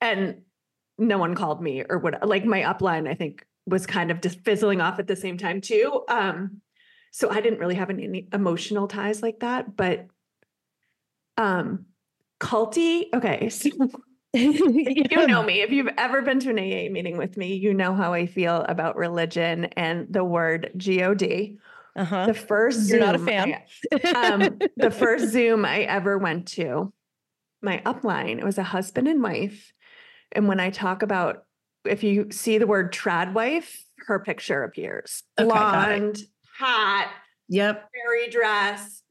[0.00, 0.42] And
[0.98, 4.40] no one called me or what like my upline, I think was kind of just
[4.40, 6.02] fizzling off at the same time too.
[6.08, 6.62] Um,
[7.12, 10.08] so I didn't really have any emotional ties like that, but
[11.38, 11.86] um
[12.42, 13.04] culty.
[13.14, 13.50] Okay.
[14.34, 15.60] So you know me.
[15.60, 18.64] If you've ever been to an AA meeting with me, you know how I feel
[18.66, 21.58] about religion and the word God.
[21.94, 22.26] Uh-huh.
[22.26, 23.54] The first You're Zoom not a fan.
[23.92, 26.94] I, um, the first Zoom I ever went to,
[27.60, 29.70] my upline, it was a husband and wife.
[30.32, 31.44] And when I talk about,
[31.84, 35.24] if you see the word trad wife, her picture appears.
[35.38, 36.20] Okay, Blonde,
[36.58, 37.12] hat,
[37.48, 39.01] yep, fairy dress,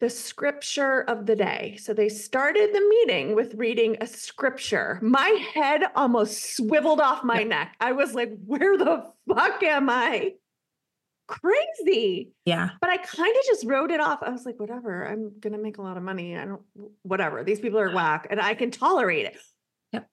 [0.00, 1.78] the scripture of the day.
[1.80, 4.98] So they started the meeting with reading a scripture.
[5.02, 7.76] My head almost swiveled off my neck.
[7.80, 10.34] I was like, where the fuck am I?
[11.28, 12.32] Crazy.
[12.44, 12.70] Yeah.
[12.80, 14.18] But I kind of just wrote it off.
[14.22, 15.06] I was like, whatever.
[15.06, 16.36] I'm going to make a lot of money.
[16.36, 16.62] I don't,
[17.02, 17.42] whatever.
[17.42, 19.38] These people are whack and I can tolerate it.
[19.92, 20.08] Yep.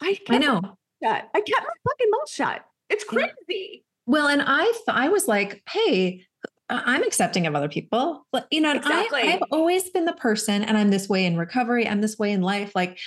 [0.00, 0.60] I, I know.
[1.02, 1.28] Shut.
[1.34, 2.64] I kept my fucking mouth shut.
[2.88, 3.84] It's crazy.
[4.06, 6.24] Well, and I, th- I was like, hey,
[6.70, 8.26] I'm accepting of other people.
[8.32, 9.22] But you know, exactly.
[9.22, 12.32] I, I've always been the person, and I'm this way in recovery, I'm this way
[12.32, 12.72] in life.
[12.74, 12.98] Like,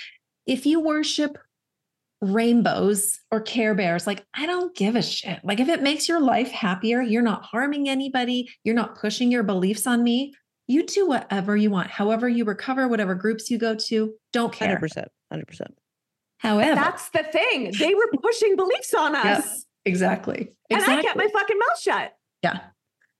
[0.46, 1.36] if you worship
[2.20, 5.40] rainbows or care bears, like, I don't give a shit.
[5.42, 9.42] Like, if it makes your life happier, you're not harming anybody, you're not pushing your
[9.42, 10.34] beliefs on me.
[10.66, 14.78] You do whatever you want, however you recover, whatever groups you go to, don't care.
[14.78, 15.06] 100%.
[15.32, 15.60] 100%.
[16.38, 17.72] However, that's the thing.
[17.76, 19.44] They were pushing beliefs on us.
[19.44, 19.44] Yep,
[19.86, 20.52] exactly.
[20.70, 20.98] And exactly.
[20.98, 22.12] I kept my fucking mouth shut.
[22.42, 22.60] Yeah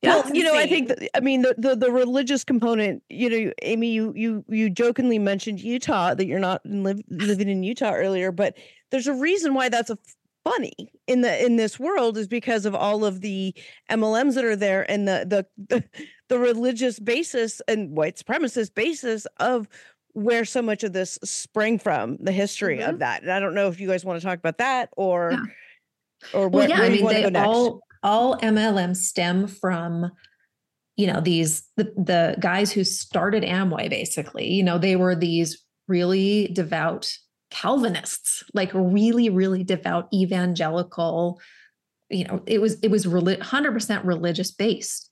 [0.03, 3.03] well, you know, I think that, I mean the, the the religious component.
[3.09, 7.63] You know, Amy, you you you jokingly mentioned Utah that you're not live, living in
[7.63, 8.57] Utah earlier, but
[8.91, 9.99] there's a reason why that's a
[10.45, 13.53] funny in the in this world is because of all of the
[13.91, 15.27] MLMs that are there and the
[15.59, 15.85] the the,
[16.29, 19.69] the religious basis and white supremacist basis of
[20.13, 22.91] where so much of this sprang from, the history mm-hmm.
[22.91, 23.23] of that.
[23.23, 25.33] And I don't know if you guys want to talk about that or.
[25.33, 25.45] Yeah.
[26.35, 30.11] Or well, yeah, I mean, they all all MLMs stem from
[30.97, 34.49] you know these the, the guys who started Amway basically.
[34.49, 37.11] You know they were these really devout
[37.51, 41.41] Calvinists like really really devout evangelical
[42.11, 45.11] you know it was it was 100% religious based.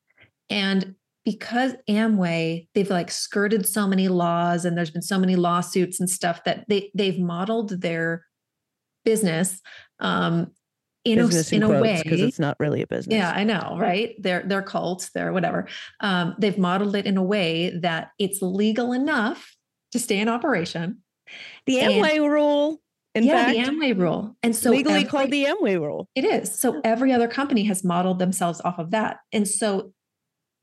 [0.51, 0.95] And
[1.25, 6.09] because Amway they've like skirted so many laws and there's been so many lawsuits and
[6.09, 8.25] stuff that they they've modeled their
[9.05, 9.61] business
[10.01, 10.53] um,
[11.07, 13.15] in business a, in, a way because it's not really a business.
[13.15, 14.15] Yeah, I know, right?
[14.19, 15.69] They're they're cults, they're whatever.
[16.01, 19.55] Um, they've modeled it in a way that it's legal enough
[19.93, 21.03] to stay in operation.
[21.67, 22.81] The Amway and, rule.
[23.15, 26.07] In yeah, fact, the Amway rule, and so legally every, called the Amway rule.
[26.15, 26.61] It is.
[26.61, 29.93] So every other company has modeled themselves off of that, and so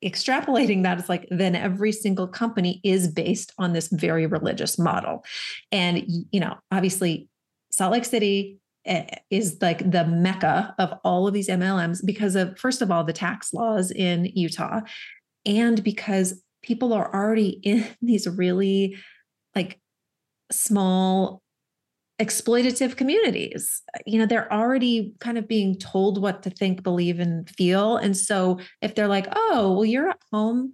[0.06, 5.26] extrapolating that is like then every single company is based on this very religious model,
[5.72, 7.28] and you know, obviously,
[7.72, 12.60] Salt Lake City, Eh, is like the mecca of all of these MLMs because of
[12.60, 14.82] first of all the tax laws in Utah
[15.46, 18.98] and because people are already in these really
[19.56, 19.80] like
[20.52, 21.41] small
[22.22, 23.82] exploitative communities.
[24.06, 27.98] You know, they're already kind of being told what to think, believe, and feel.
[27.98, 30.74] And so if they're like, oh, well, you're at home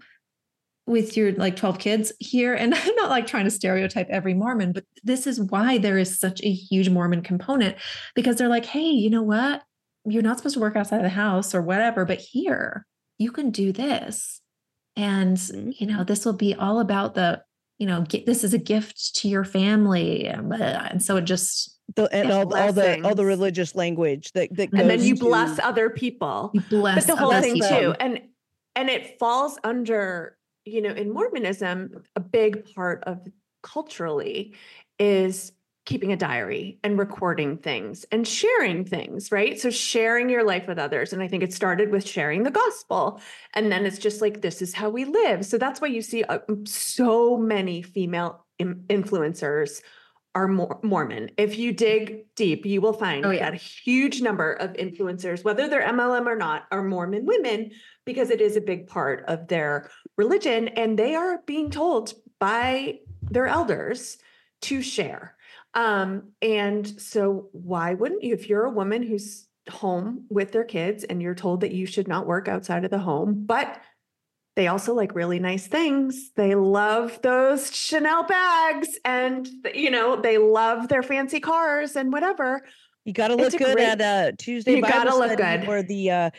[0.90, 4.72] with your like 12 kids here, and I'm not like trying to stereotype every Mormon,
[4.74, 7.78] but this is why there is such a huge Mormon component
[8.16, 9.64] because they're like, hey, you know what?
[10.06, 12.86] You're not supposed to work outside of the house or whatever, but here
[13.18, 14.42] you can do this.
[14.96, 15.80] And, Mhm.
[15.80, 17.42] you know, this will be all about the
[17.78, 20.28] you know, get, this is a gift to your family.
[20.28, 24.54] And, so it just, The, and Yeah, all, all the all the religious language that
[24.58, 26.52] that And and then you to- bless other people.
[26.54, 27.70] you bless but the whole thing people.
[27.70, 28.20] too and
[28.76, 33.20] and it falls under you know in mormonism a big part of
[33.64, 34.54] culturally
[34.98, 35.52] is
[35.86, 40.78] keeping a diary and recording things and sharing things right so sharing your life with
[40.78, 43.20] others and i think it started with sharing the gospel
[43.56, 46.24] and then it's just like this is how we live so that's why you see
[46.24, 49.82] uh, so many female in- influencers
[50.36, 51.32] are Mor- Mormon.
[51.38, 53.46] If you dig deep, you will find Oh, yeah.
[53.50, 57.72] that a huge number of influencers, whether they're MLM or not, are Mormon women
[58.10, 62.98] because it is a big part of their religion and they are being told by
[63.22, 64.18] their elders
[64.62, 65.36] to share.
[65.76, 68.34] Um, and so, why wouldn't you?
[68.34, 72.08] If you're a woman who's home with their kids and you're told that you should
[72.08, 73.80] not work outside of the home, but
[74.56, 76.32] they also like really nice things.
[76.36, 82.64] They love those Chanel bags and, you know, they love their fancy cars and whatever.
[83.06, 84.78] You got to look a good great- at uh Tuesday.
[84.78, 85.68] You gotta Bible look good.
[85.68, 86.30] or the uh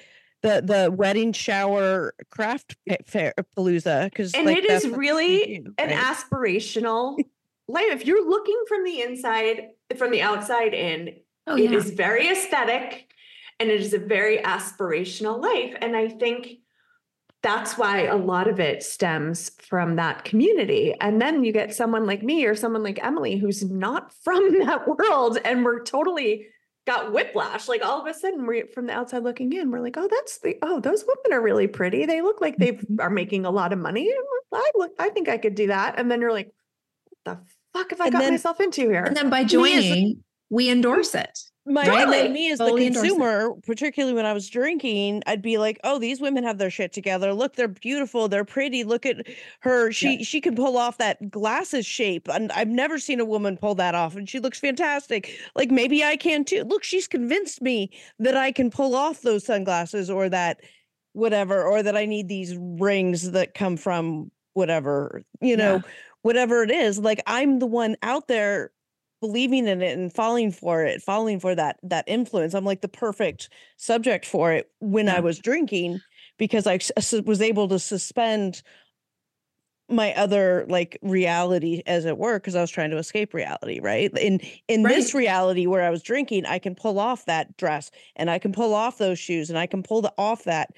[0.42, 2.76] the the wedding shower craft
[3.06, 5.96] fair palooza because And like, it is really do, an right?
[5.98, 7.16] aspirational
[7.68, 7.86] life.
[7.88, 11.78] If you're looking from the inside, from the outside in, Oh, it yeah.
[11.78, 13.08] is very aesthetic
[13.58, 15.74] and it is a very aspirational life.
[15.80, 16.58] And I think
[17.42, 20.94] that's why a lot of it stems from that community.
[21.00, 24.86] And then you get someone like me or someone like Emily who's not from that
[24.86, 26.46] world and we're totally
[26.86, 27.68] got whiplash.
[27.68, 30.38] Like all of a sudden we're from the outside looking in, we're like, oh, that's
[30.38, 32.06] the oh, those women are really pretty.
[32.06, 33.00] They look like they Mhm.
[33.00, 34.12] are making a lot of money.
[34.52, 35.94] I look, I think I could do that.
[35.98, 36.50] And then you're like,
[37.24, 39.04] what the fuck have I And got then- myself into here?
[39.04, 41.38] And then by joining, we endorse it.
[41.66, 45.78] My and then me as the consumer, particularly when I was drinking, I'd be like,
[45.84, 47.34] "Oh, these women have their shit together.
[47.34, 48.28] Look, they're beautiful.
[48.28, 48.82] They're pretty.
[48.82, 49.26] Look at
[49.60, 49.92] her.
[49.92, 53.74] She she can pull off that glasses shape, and I've never seen a woman pull
[53.76, 55.38] that off, and she looks fantastic.
[55.54, 56.64] Like maybe I can too.
[56.64, 60.60] Look, she's convinced me that I can pull off those sunglasses or that
[61.12, 65.82] whatever, or that I need these rings that come from whatever, you know, Yeah.
[66.22, 66.98] whatever it is.
[66.98, 68.70] Like I'm the one out there
[69.20, 72.54] believing in it and falling for it, falling for that that influence.
[72.54, 76.00] I'm like the perfect subject for it when I was drinking
[76.38, 76.78] because I
[77.24, 78.62] was able to suspend
[79.90, 84.16] my other like reality as it were because I was trying to escape reality, right?
[84.16, 88.30] In in this reality where I was drinking, I can pull off that dress and
[88.30, 90.70] I can pull off those shoes and I can pull the, off that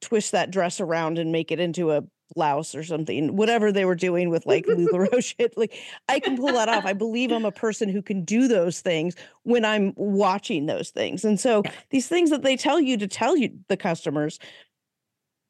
[0.00, 2.02] twist that dress around and make it into a
[2.34, 5.56] blouse or something, whatever they were doing with like LuLaRoe shit.
[5.56, 5.74] Like
[6.08, 6.84] I can pull that off.
[6.84, 11.24] I believe I'm a person who can do those things when I'm watching those things.
[11.24, 11.72] And so Yeah.
[11.90, 14.38] these things that they tell you to tell you the customers,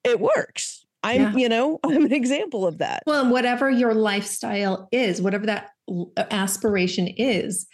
[0.05, 0.85] it works.
[1.03, 1.33] I'm, Yeah.
[1.35, 3.03] you know, I'm an example of that.
[3.07, 7.67] Well, and whatever your lifestyle is, whatever that uh, aspiration is,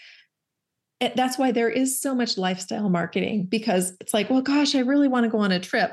[1.14, 5.08] that's why there is so much lifestyle marketing because it's like, well, gosh, I really
[5.08, 5.92] want to go on a trip.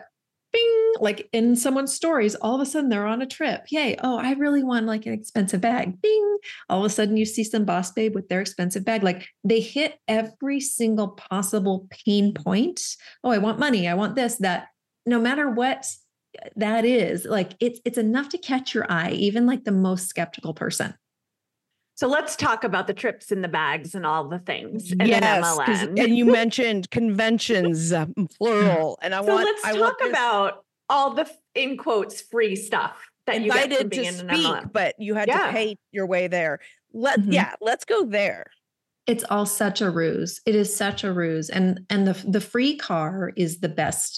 [0.54, 3.66] Bing, like in someone's stories, all of a sudden they're on a trip.
[3.70, 3.98] Yay.
[4.04, 6.02] Oh, I really want like an expensive bag.
[6.02, 6.38] Bing.
[6.70, 9.04] All of a sudden you see some boss babe with their expensive bag.
[9.04, 12.82] Like they hit every single possible pain point.
[13.24, 13.88] Oh, I want money.
[13.88, 14.68] I want this, that.
[15.06, 15.86] No matter what
[16.56, 20.54] that is like it's it's enough to catch your eye even like the most skeptical
[20.54, 20.94] person
[21.96, 25.22] So let's talk about the trips and the bags and all the things and yes,
[25.22, 26.04] then 'cause- MLM.
[26.04, 29.46] and you mentioned conventions, uh, plural, and I so want.
[29.46, 33.62] let's I want talk this about all the in quotes free stuff that you get
[33.62, 34.72] from invited being to in an speak, MLM.
[34.74, 35.48] but you had Yeah.
[35.48, 36.60] to pay your way there.
[36.94, 37.32] Let Mhm.
[37.34, 38.48] yeah, let's go there.
[39.06, 42.78] it's all such a ruse it is such a ruse and and the the free
[42.78, 44.18] car is the best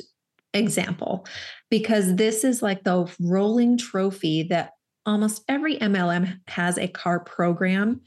[0.54, 1.26] example
[1.72, 4.74] because this is like the rolling trophy that
[5.06, 8.02] almost every MLM has a car program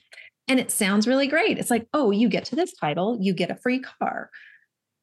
[0.49, 3.51] and it sounds really great it's like oh you get to this title you get
[3.51, 4.30] a free car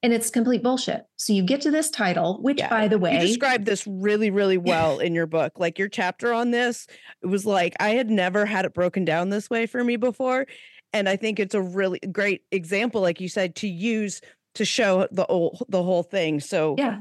[0.03, 3.13] and it's complete bullshit so you get to this title which Yeah, by the way
[3.13, 5.53] You described this really, really well in your book.
[5.59, 6.85] Like your chapter on this,
[7.23, 10.45] it was like I had never had it broken down this way for me before.
[10.93, 14.21] And I think it's a really great example, like you said, to use
[14.53, 16.39] to show the whole the whole thing.
[16.39, 16.99] So Yeah.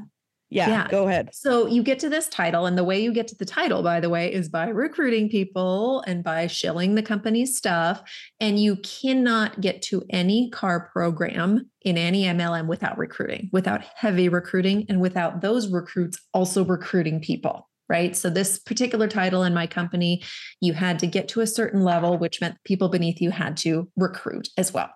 [0.49, 0.87] Yeah, Yeah.
[0.89, 1.29] go ahead.
[1.33, 3.99] So you get to this title, and the way you get to the title, by
[3.99, 8.01] the way, is by recruiting people and by shilling the company's stuff.
[8.39, 14.29] And you cannot get to any car program in any MLM without recruiting, without heavy
[14.29, 17.67] recruiting, and without those recruits also recruiting people.
[17.87, 18.15] Right.
[18.15, 20.23] So, this particular title in my company,
[20.59, 23.87] you had to get to a certain level, which meant people beneath you had to
[23.95, 24.89] recruit as well.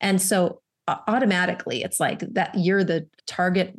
[0.00, 3.74] And so, uh, automatically, it's like that you're the target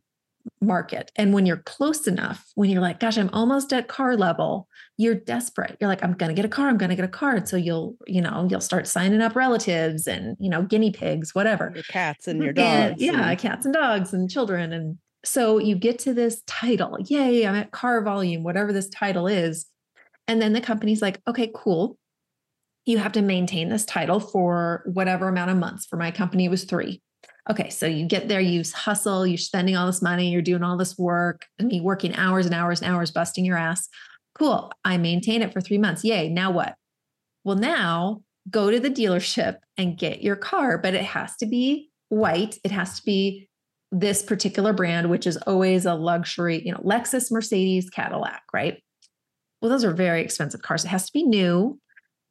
[0.62, 1.12] market.
[1.16, 4.68] And when you're close enough, when you're like, gosh, I'm almost at car level,
[4.98, 5.78] you're desperate.
[5.80, 6.68] You're like, I'm going to get a car.
[6.68, 7.36] I'm going to get a car.
[7.36, 11.34] And so you'll, you know, you'll start signing up relatives and, you know, guinea pigs,
[11.36, 11.72] whatever.
[11.74, 13.02] Your cats and your mm, And, dogs.
[13.02, 14.72] yeah, and- cats and dogs and children.
[14.74, 16.98] And so you get to this title.
[17.08, 19.66] Yay, I'm at car volume, whatever this title is.
[20.28, 21.98] And then the company's like, okay, cool.
[22.86, 25.86] You have to maintain this title for whatever amount of months.
[25.88, 27.02] For my company, it was three.
[27.50, 30.78] Okay, so you get there, you hustle, you're spending all this money, you're doing all
[30.78, 33.88] this work, and you working hours and hours and hours, busting your ass.
[34.34, 34.72] Cool.
[34.84, 36.04] I maintain it for three months.
[36.04, 36.30] Yay.
[36.30, 36.76] Now what?
[37.44, 41.90] Well, now go to the dealership and get your car, but it has to be
[42.10, 42.58] white.
[42.64, 43.48] It has to be
[43.92, 48.82] this particular brand, which is always a luxury, you know, Lexus, Mercedes, Cadillac, right?
[49.62, 50.84] Well, those are very expensive cars.
[50.84, 51.80] It has to be new.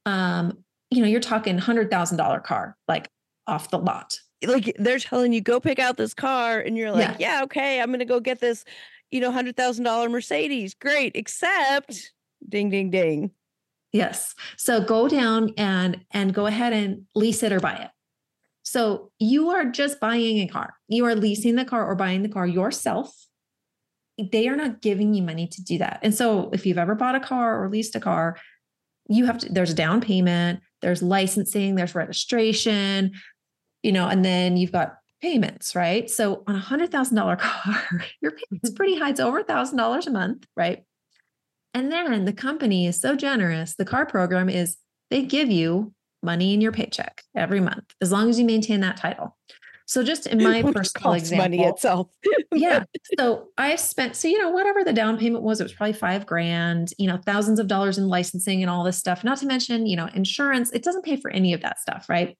[0.06, 3.08] Um, you know, you're talking hundred thousand dollar car, like
[3.46, 4.18] off the lot.
[4.46, 7.90] Like they're telling you go pick out this car and you're like yeah, okay i'm
[7.90, 8.64] gonna go get this
[9.10, 12.12] you know hundred thousand dollar mercedes great except
[12.48, 13.30] ding ding ding
[13.94, 14.34] Yes.
[14.56, 17.90] So go down and and go ahead and lease it or buy it.
[18.64, 20.74] So you are just buying a car.
[20.88, 23.14] You are leasing the car or buying the car yourself.
[24.18, 26.00] They are not giving you money to do that.
[26.02, 28.36] And so if you've ever bought a car or leased a car,
[29.08, 33.12] you have to there's a down payment, there's licensing, there's registration,
[33.84, 36.10] you know, and then you've got payments, right?
[36.10, 38.74] So on a hundred thousand dollar car, your payment's mm-hmm.
[38.74, 39.10] pretty high.
[39.10, 40.84] It's over a thousand dollars a month, right?
[41.74, 43.74] And then the company is so generous.
[43.74, 44.76] The car program is
[45.10, 48.96] they give you money in your paycheck every month as long as you maintain that
[48.96, 49.36] title.
[49.86, 52.08] So just in my Which personal example, money itself
[52.52, 52.84] yeah.
[53.18, 56.24] So I spent, so, you know, whatever the down payment was, it was probably five
[56.24, 59.86] grand, you know, thousands of dollars in licensing and all this stuff, not to mention,
[59.86, 60.70] you know, insurance.
[60.70, 62.06] It doesn't pay for any of that stuff.
[62.08, 62.38] Right.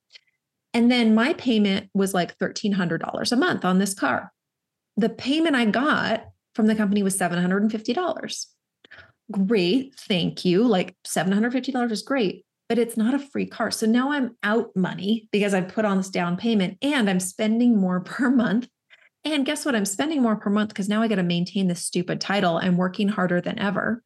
[0.75, 4.33] And then my payment was like $1,300 a month on this car.
[4.97, 8.47] The payment I got from the company was $750.
[9.33, 9.95] Great.
[9.99, 10.67] Thank you.
[10.67, 13.71] Like $750 is great, but it's not a free car.
[13.71, 17.81] So now I'm out money because I put on this down payment and I'm spending
[17.81, 18.69] more per month
[19.25, 19.75] and guess what?
[19.75, 22.59] I'm spending more per month because now I got to maintain this stupid title.
[22.59, 24.03] I'm working harder than ever.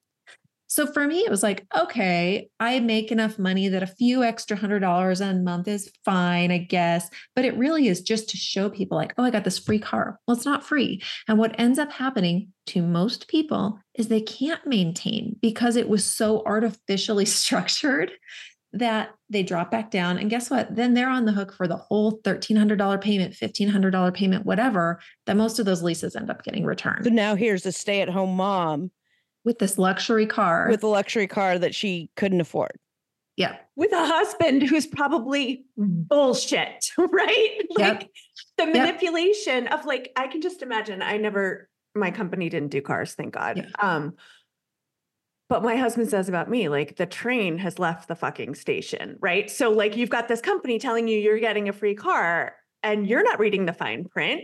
[0.69, 4.57] So for me, it was like, okay, I make enough money that a few extra
[4.57, 7.09] hundred dollars a month is fine, I guess.
[7.35, 10.21] But it really is just to show people, like, oh, I got this free car.
[10.27, 11.03] Well, it's not free.
[11.27, 16.05] And what ends up happening to most people is they can't maintain because it was
[16.05, 18.13] so artificially structured
[18.75, 20.19] that they drop back down.
[20.19, 20.77] And guess what?
[20.77, 25.59] Then they're on the hook for the whole $1,300 payment, $1,500 payment, whatever, that most
[25.59, 28.91] of those leases end up getting returned so now here's a stay-at-home mom
[29.45, 30.69] with this luxury car.
[30.69, 32.79] with a luxury car that she couldn't afford
[33.39, 33.57] yeah.
[33.77, 37.61] with a husband who's probably bullshit, right?
[37.79, 38.11] Like
[38.57, 41.03] the manipulation of like, I can just imagine.
[41.03, 43.59] I never, my company didn't do cars, thank God.
[43.59, 43.65] Yeah.
[43.79, 44.15] Um,
[45.49, 49.49] but my husband says about me, like the train has left the fucking station, right?
[49.49, 53.23] So like you've got this company telling you you're getting a free car and you're
[53.23, 54.43] not reading the fine print.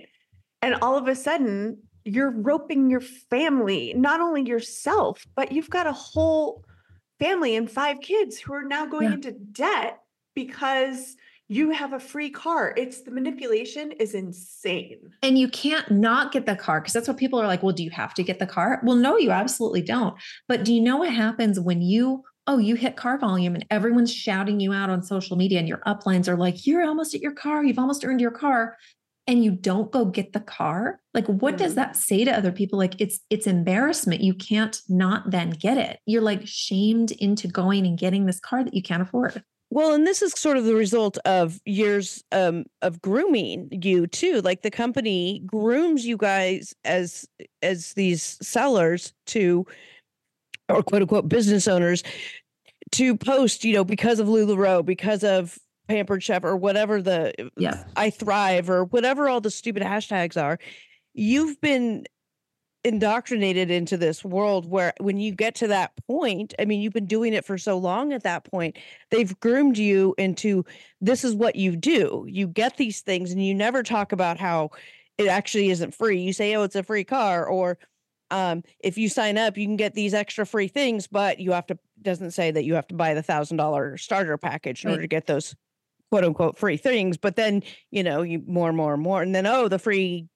[0.63, 5.87] And all of a sudden you're roping your family, not only yourself, but you've got
[5.87, 6.65] a whole
[7.19, 9.15] family and five kids who are now going Yeah.
[9.15, 10.01] into debt
[10.35, 11.17] because
[11.49, 12.75] you have a free car.
[12.77, 14.99] It's the manipulation is insane.
[15.23, 17.85] And you can't not get the car because that's what people are like, well, do
[17.85, 18.81] you have to get the car?
[18.83, 20.17] Well, no, you absolutely don't.
[20.49, 24.13] But do you know what happens when you, oh, you hit car volume and everyone's
[24.13, 27.33] shouting you out on social media and your uplines are like, you're almost at your
[27.33, 28.77] car, you've almost earned your car.
[29.27, 31.01] And you don't go get the car.
[31.15, 31.77] Like, what does Mhm.
[31.77, 32.79] that say to other people?
[32.79, 34.21] Like, it's it's embarrassment.
[34.21, 35.99] You can't not then get it.
[36.07, 39.43] You're like shamed into going and getting this car that you can't afford.
[39.71, 44.41] Well, and this is sort of the result of years um, of grooming you too.
[44.43, 47.27] Like the company grooms you guys as
[47.63, 49.65] as these sellers to,
[50.69, 52.03] or quote unquote business owners,
[52.93, 53.65] to post.
[53.65, 55.59] You know, because of Lularoe, because of
[55.89, 57.85] Pampered Chef, or whatever the Yeah.
[57.97, 60.59] I Thrive, or whatever all the stupid hashtags are.
[61.13, 62.07] You've been
[62.85, 67.07] indoctrinated into this world where when you get to that point i mean you've been
[67.07, 68.77] doing it for so long at that point
[69.11, 70.63] they've groomed you into
[71.01, 74.69] this is what you do you get these things and you never talk about how
[75.17, 77.79] it actually isn't free you say oh it's a free car or
[78.31, 81.67] um, if you sign up, you can get these extra free things, but you have
[81.67, 84.95] to doesn't say that you have to buy the thousand dollar starter package in Right.
[84.95, 85.55] order to get those
[86.11, 87.17] quote unquote free things.
[87.17, 90.29] But then you know you more and more and more, and then oh the free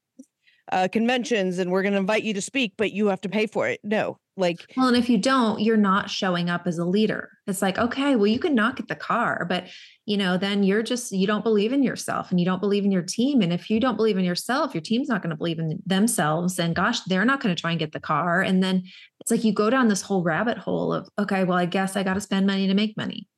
[0.73, 3.47] uh, conventions, and we're going to invite you to speak, but you have to pay
[3.47, 3.81] for it.
[3.83, 7.31] No, like Well, and if you don't, you're not showing up as a leader.
[7.47, 9.69] It's like, okay, well, you can knock at the car, but
[10.07, 12.93] you know, then you're just you don't believe in yourself and you don't believe in
[12.93, 13.43] your team.
[13.43, 16.59] And if you don't believe in yourself, your team's not going to believe in themselves.
[16.59, 18.41] And gosh, they're not going to try and get the car.
[18.41, 18.85] And then
[19.21, 22.03] it's like you go down this whole rabbit hole of, okay, well, I guess I
[22.03, 23.29] got to spend money to make money.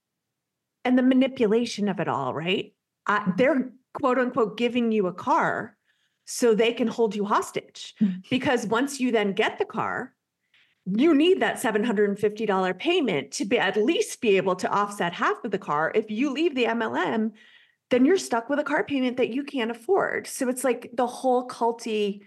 [0.85, 2.74] And the manipulation of it all, right?
[3.07, 3.37] I, Mhm.
[3.37, 5.76] they're quote unquote giving you a car
[6.24, 7.95] so they can hold you hostage.
[8.01, 8.28] Mhm.
[8.31, 10.14] Because once you then get the car,
[10.87, 15.51] you need that $750 payment to be at least be able to offset half of
[15.51, 15.93] the car.
[15.95, 17.33] If you leave the MLM,
[17.91, 20.26] then you're stuck with a car payment that you can't afford.
[20.26, 22.22] So it's like the whole culty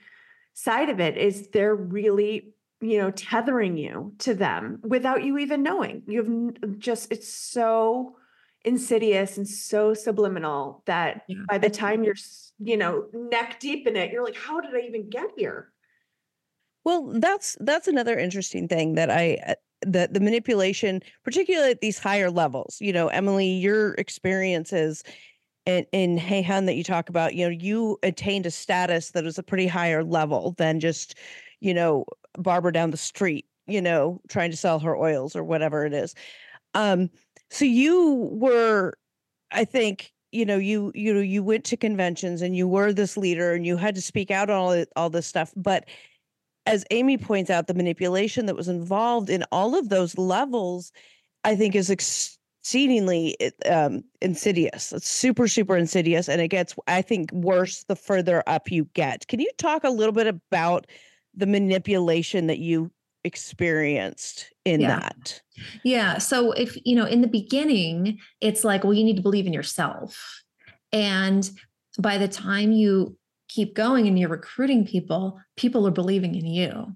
[0.54, 5.64] side of it is they're really, you know, tethering you to them without you even
[5.64, 6.04] knowing.
[6.08, 8.18] You've just, it's so
[8.66, 11.38] insidious and so subliminal that Yeah.
[11.50, 12.16] by the time you're,
[12.60, 15.72] you know, neck deep in it, you're like, how did I even get here?
[16.86, 19.54] Well, that's that's another interesting thing that I uh,
[19.86, 22.78] that the manipulation, particularly at these higher levels.
[22.82, 25.04] You know, Emily, your experiences
[25.66, 29.24] in in Hey Hun that you talk about, you know, you attained a status that
[29.24, 31.16] was a pretty higher level than just,
[31.62, 32.06] you know,
[32.38, 36.16] Barbara down the street, you know, trying to sell her oils or whatever it is.
[36.74, 37.10] Um,
[37.54, 38.96] so you were,
[39.52, 43.16] I think, you know, you you know, you went to conventions and you were this
[43.18, 45.86] leader and you had to speak out on all all this stuff, but
[46.66, 50.92] as Amy points out, the manipulation that was involved in all of those levels,
[51.44, 53.36] I think, is exceedingly
[53.70, 54.94] um, insidious.
[54.94, 59.28] It's super, super insidious, and it gets, I think, worse the further up you get.
[59.28, 60.88] Can you talk a little bit about
[61.36, 62.92] the manipulation that you
[63.24, 65.00] experienced in Yeah.
[65.00, 65.42] that?
[65.84, 66.18] Yeah.
[66.18, 69.54] So if, you know, in the beginning, it's like, well, you need to believe in
[69.54, 70.42] yourself.
[70.92, 71.50] And
[72.00, 73.18] by the time you
[73.50, 76.96] keep going and you're recruiting people, people are believing in you.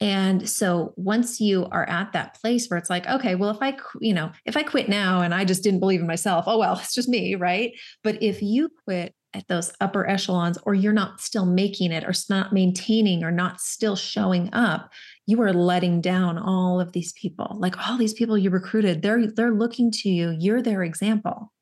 [0.00, 3.76] And so once you are at that place where it's like, okay, well, if I,
[4.00, 6.76] you know, if I quit now and I just didn't believe in myself, oh, well,
[6.78, 7.36] it's just me.
[7.36, 7.72] Right.
[8.02, 12.12] But if you quit at those upper echelons or you're not still making it or
[12.28, 14.90] not maintaining or not still showing up,
[15.26, 17.56] you are letting down all of these people.
[17.58, 20.36] Like all these people you recruited they're they're looking to you.
[20.38, 21.52] You're their example.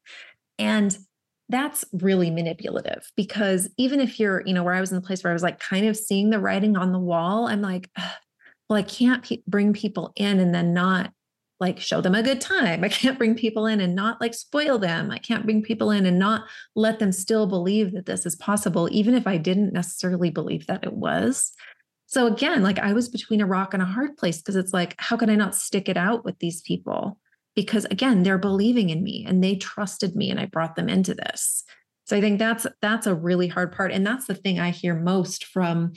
[0.58, 0.96] And
[1.50, 5.22] that's really manipulative because even if you're you know where i was in the place
[5.22, 7.90] where i was like kind of seeing the writing on the wall i'm like
[8.68, 11.12] well i can't pe- bring people in and then not
[11.60, 14.78] like show them a good time i can't bring people in and not like spoil
[14.78, 16.44] them i can't bring people in and not
[16.74, 20.84] let them still believe that this is possible even if i didn't necessarily believe that
[20.84, 21.52] it was
[22.10, 24.96] so again, like I was between a rock and a hard place because it's like,
[24.98, 27.18] how can I not stick it out with these people?
[27.54, 31.14] Because again, they're believing in me and they trusted me and I brought them into
[31.14, 31.62] this.
[32.06, 33.92] So I think that's that's a really hard part.
[33.92, 35.92] And that's the thing I hear most from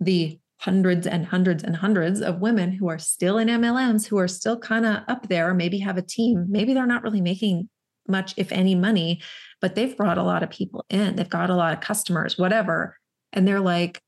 [0.00, 4.28] the hundreds and hundreds and hundreds of women who are still in MLMs, who are
[4.28, 6.46] still kind of up there, maybe have a team.
[6.48, 7.68] Maybe they're not really making
[8.06, 9.20] much, if any, money,
[9.60, 11.16] but they've brought a lot of people in.
[11.16, 12.96] They've got a lot of customers, whatever.
[13.32, 14.00] And they're like,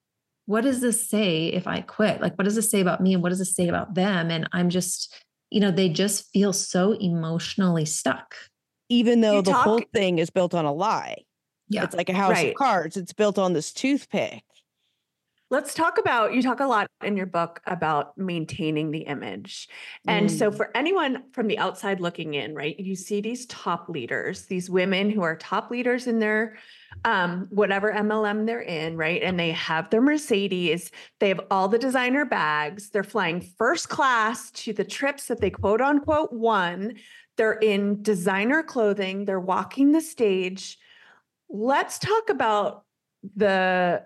[0.46, 2.20] what does this say if I quit?
[2.20, 3.14] Like, what does this say about me?
[3.14, 4.30] And what does this say about them?
[4.30, 5.12] And I'm just,
[5.50, 8.36] you know, they just feel so emotionally stuck.
[8.88, 11.16] Even though You the whole thing is built on a lie.
[11.68, 11.82] Yeah.
[11.82, 12.50] It's like a house Right.
[12.50, 12.96] of cards.
[12.96, 14.44] It's built on this toothpick.
[15.54, 19.68] Let's talk about you talk a lot in your book about maintaining the image.
[20.08, 20.56] And so Mm.
[20.56, 22.76] for anyone from the outside looking in, right?
[22.76, 26.56] You see these top leaders, these women who are top leaders in their
[27.04, 29.22] um whatever MLM they're in, right?
[29.22, 30.90] And they have their Mercedes,
[31.20, 35.50] they have all the designer bags, they're flying first class to the trips that they
[35.50, 36.94] quote unquote won.
[37.36, 40.78] They're in designer clothing, they're walking the stage.
[41.48, 42.84] Let's talk about
[43.36, 44.04] the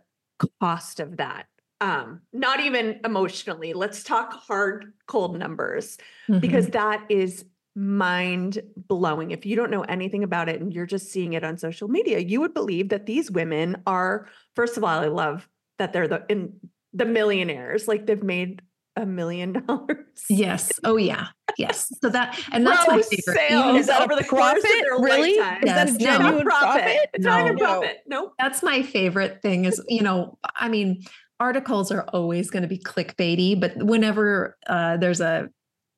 [0.61, 1.47] cost of that.
[1.81, 3.73] Um, not even emotionally.
[3.73, 5.97] Let's talk hard, cold numbers
[6.29, 6.41] Mm-hmm.
[6.41, 9.31] because that is mind blowing.
[9.31, 12.19] If you don't know anything about it and you're just seeing it on social media,
[12.19, 14.27] you would believe that these women are,
[14.57, 16.55] first of all, I love that they're the in
[16.93, 18.63] the millionaires, like they've made
[18.97, 20.25] a million dollars.
[20.29, 20.73] yes.
[20.83, 21.29] Oh, yeah.
[21.59, 21.93] Yes.
[22.01, 23.37] So that, and that's my favorite.
[23.37, 24.71] sales even- Is that over the course of profit?
[24.83, 25.37] their Really?
[25.39, 25.63] lifetime.
[25.65, 26.07] Is that a Yes, no.
[26.09, 26.83] It's genuine profit.
[26.83, 27.11] profit?
[27.15, 27.85] It's not even No.
[28.07, 28.35] Nope.
[28.39, 31.03] That's my favorite thing is, you know, I mean,
[31.41, 35.49] articles are always going to be clickbaity, but whenever uh, there's a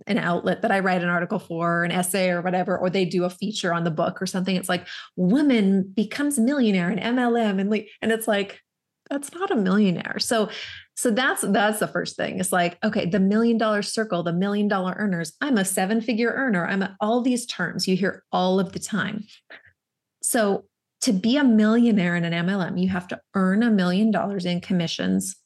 [0.06, 3.24] an outlet that I write an article for, an essay or whatever, or they do
[3.24, 7.68] a feature on the book or something, it's like woman becomes millionaire in MLM, and
[7.70, 8.61] like, and it's like
[9.11, 10.18] that's not a millionaire.
[10.18, 10.48] So
[11.01, 12.40] So that's that's the first thing.
[12.40, 15.32] It's like, okay, the million dollar circle, the million dollar earners.
[15.40, 16.66] I'm a seven figure earner.
[16.66, 19.24] I'm a, all these terms you hear all of the time.
[20.22, 20.66] So
[21.01, 24.61] to be a millionaire in an MLM, you have to earn a million dollars in
[24.61, 25.36] commissions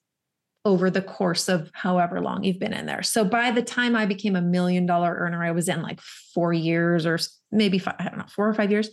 [0.65, 3.05] over the course of however long you've been in there.
[3.05, 6.53] So by the time I became a million dollar earner, I was in like four
[6.53, 7.17] years or
[7.53, 8.91] maybe five, I don't know, four or five years.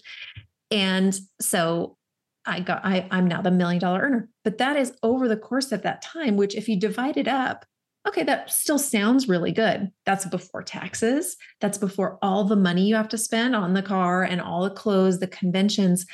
[0.69, 1.97] And so
[2.45, 4.29] I got, I, I'm now the million dollar earner.
[4.43, 7.65] But that is over the course of that time, which if you divide it up,
[8.07, 9.91] okay, that still sounds really good.
[10.05, 11.37] That's before taxes.
[11.59, 14.71] That's before all the money you have to spend on the car and all the
[14.71, 16.05] clothes, the conventions.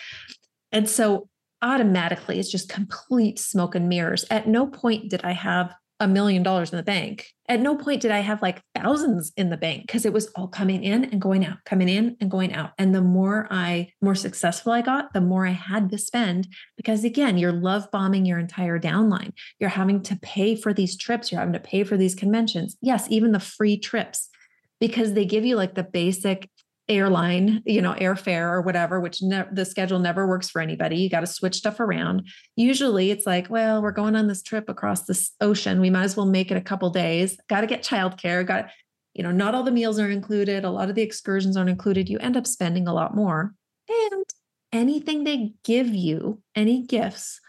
[0.72, 1.30] And so
[1.62, 4.26] automatically it's just complete smoke and mirrors.
[4.30, 7.28] At no point did I have a million dollars in the bank.
[7.50, 10.48] At no point did I have like thousands in the bank because it was all
[10.48, 12.72] coming in and going out, coming in and going out.
[12.78, 17.04] And the more I, more successful I got, the more I had to spend because
[17.04, 19.34] again, you're love bombing your entire downline.
[19.60, 22.78] You're having to pay for these trips, you're having to pay for these conventions.
[22.82, 24.30] Yes, even the free trips
[24.80, 26.50] because they give you like the basic
[26.90, 30.98] airline, you know, airfare or whatever, which ne- the schedule never works for anybody.
[30.98, 32.28] You got to switch stuff around.
[32.56, 35.82] Usually it's like, well, we're going on this trip across this ocean.
[35.82, 37.38] We might as well make it a couple days.
[37.50, 38.46] Got to get childcare.
[38.46, 38.70] Got,
[39.14, 40.64] you know, not all the meals are included.
[40.64, 42.10] A lot of the excursions aren't included.
[42.10, 43.54] You end up spending a lot more.
[43.90, 44.24] And
[44.72, 47.42] anything they give you, any gifts,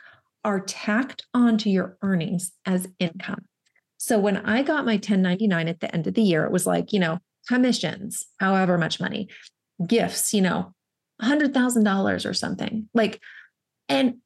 [0.45, 3.45] are tacked onto your earnings as income.
[3.99, 6.93] So when I got my 1099 at the end of the year, it was like,
[6.93, 7.19] you know,
[7.49, 9.29] commissions, however much money,
[9.87, 10.73] gifts, you know,
[11.23, 12.89] $100,000 or something.
[12.95, 13.21] Like,
[13.89, 14.17] and,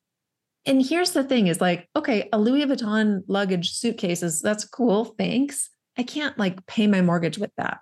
[0.66, 5.04] and here's the thing is like, okay, a Louis Vuitton luggage suitcases, that's cool.
[5.04, 5.70] Thanks.
[5.96, 7.78] I can't like pay my mortgage with that.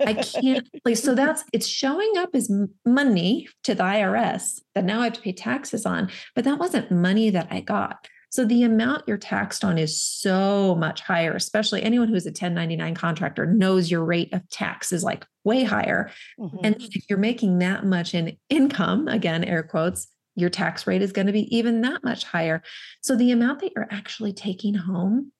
[0.00, 2.50] I can't like so that's it's showing up as
[2.84, 6.90] money to the IRS that now I have to pay taxes on, but that wasn't
[6.90, 8.08] money that I got.
[8.30, 12.94] So the amount you're taxed on is so much higher, especially anyone who's a 1099
[12.94, 16.10] contractor knows your rate of tax is like way higher.
[16.38, 16.58] Mm-hmm.
[16.62, 21.12] And if you're making that much in income, again, air quotes, your tax rate is
[21.12, 22.62] going to be even that much higher.
[23.00, 25.32] So the amount that you're actually taking home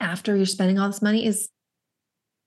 [0.00, 1.48] after you're spending all this money is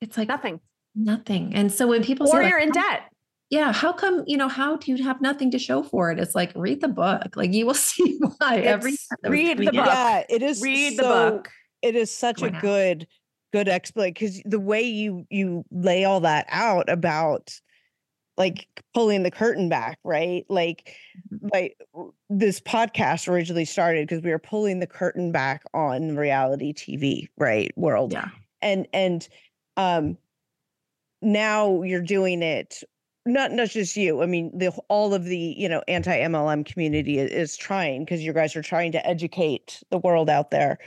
[0.02, 0.60] it's like nothing.
[0.94, 1.56] Nothing.
[1.56, 3.10] And so when people or say you're like, in debt
[3.50, 6.20] yeah how come you know how do you have nothing to show for it?
[6.20, 7.36] It's like read the book.
[7.36, 9.74] Like you will see why it's, every read the book.
[9.74, 11.50] Yeah it is read so, the book.
[11.82, 13.08] it is such a good
[13.54, 17.58] good explanation because the way you you lay all that out about
[18.38, 20.46] like pulling the curtain back right?
[20.50, 20.96] Like
[21.34, 21.48] mm-hmm.
[21.54, 21.78] like
[22.30, 27.72] this podcast originally started because we were pulling the curtain back on reality tv right
[27.78, 28.12] world.
[28.12, 28.30] Yeah.
[28.62, 29.28] And and
[29.78, 30.18] um
[31.22, 32.84] now you're doing it
[33.26, 37.18] not not just you i mean the all of the you know anti mlm community
[37.18, 40.78] is, is trying because you guys are trying to educate the world out there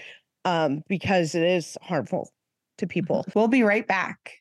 [0.45, 2.31] um because it is harmful
[2.79, 3.25] to people.
[3.35, 4.41] We'll be right back.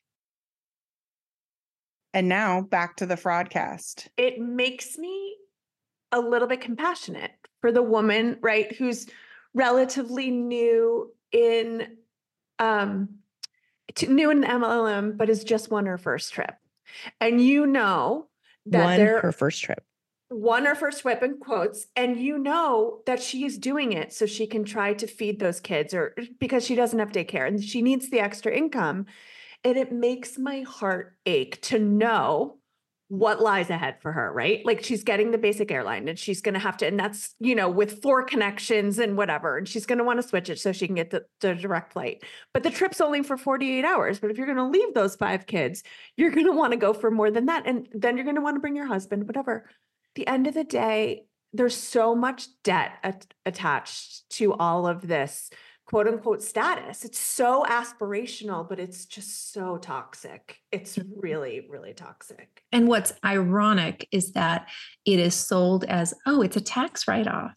[2.14, 4.08] And now back to the fraudcast.
[4.16, 5.36] It makes me
[6.10, 9.06] a little bit compassionate for the woman right who's
[9.52, 11.98] relatively new in
[12.58, 13.08] um
[14.08, 16.54] new in mlm but has just won her first trip
[17.20, 18.28] and you know
[18.66, 19.82] that One they're her first trip.
[20.30, 24.26] One her first trip in quotes, and you know that she is doing it so
[24.26, 27.62] she can try to feed those kids or er, because she doesn't have daycare and
[27.62, 29.06] she needs the extra income.
[29.64, 32.58] And it makes my heart ache to know
[33.08, 34.64] what lies ahead for her, right?
[34.66, 37.54] Like she's getting the basic airline and she's going to have to, and that's, you
[37.54, 40.72] know, with four connections and whatever, and she's going to want to switch it so
[40.72, 42.22] she can get the, the direct flight.
[42.52, 44.18] But the trip's only for 48 hours.
[44.18, 45.82] But if you're going to leave those five kids,
[46.16, 47.66] you're going to want to go for more than that.
[47.66, 49.70] And then you're going to want to bring your husband, whatever.
[50.14, 55.48] the end of the day, there's so much debt at, attached to all of this
[55.88, 57.02] quote unquote status.
[57.04, 60.58] It's so aspirational, but it's just so toxic.
[60.70, 61.20] It's Mm-hmm.
[61.20, 62.62] really, really toxic.
[62.72, 64.68] And what's ironic is that
[65.06, 67.54] it is sold as, oh, it's a tax write off.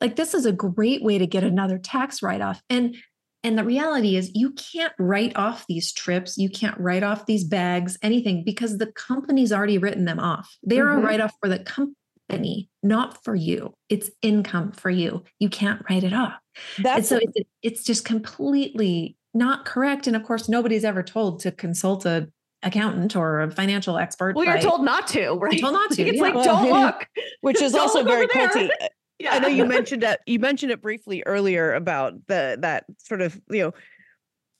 [0.00, 2.62] Like this is a great way to get another tax write off.
[2.70, 2.96] And
[3.42, 7.44] and the reality is you can't write off these trips, you can't write off these
[7.44, 10.56] bags, anything because the company's already written them off.
[10.62, 10.98] They're Mhm.
[10.98, 13.74] a write off for the company, not for you.
[13.90, 15.24] It's income for you.
[15.38, 16.39] You can't write it off.
[16.76, 20.06] And That's so it's, it's just completely not correct.
[20.06, 22.28] And of course, nobody's ever told to consult a
[22.62, 24.36] accountant or a financial expert.
[24.36, 25.58] Well, you're by- told not to, right?
[25.58, 26.22] told not to, It's yeah.
[26.22, 27.06] like, Well, don't look.
[27.40, 28.70] which is Don't also very over culty.
[29.18, 29.34] Yeah.
[29.34, 33.38] I know you mentioned that you mentioned it briefly earlier about the that sort of
[33.50, 33.74] you know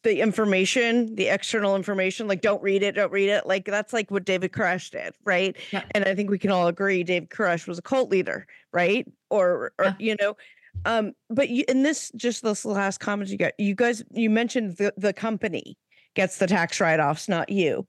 [0.03, 3.47] the information, the external information, like don't read it, don't read it.
[3.47, 5.57] Like that's like what David Koresh did, right?
[5.73, 5.83] Yeah.
[5.93, 9.07] And I think we can all agree David Koresh was a cult leader, right?
[9.31, 9.93] Or or Yeah.
[9.99, 10.37] you know,
[10.85, 14.77] Um, but you in this just this last comment you got, you guys you mentioned
[14.77, 15.77] the the company
[16.15, 17.87] gets the tax write-offs, not you.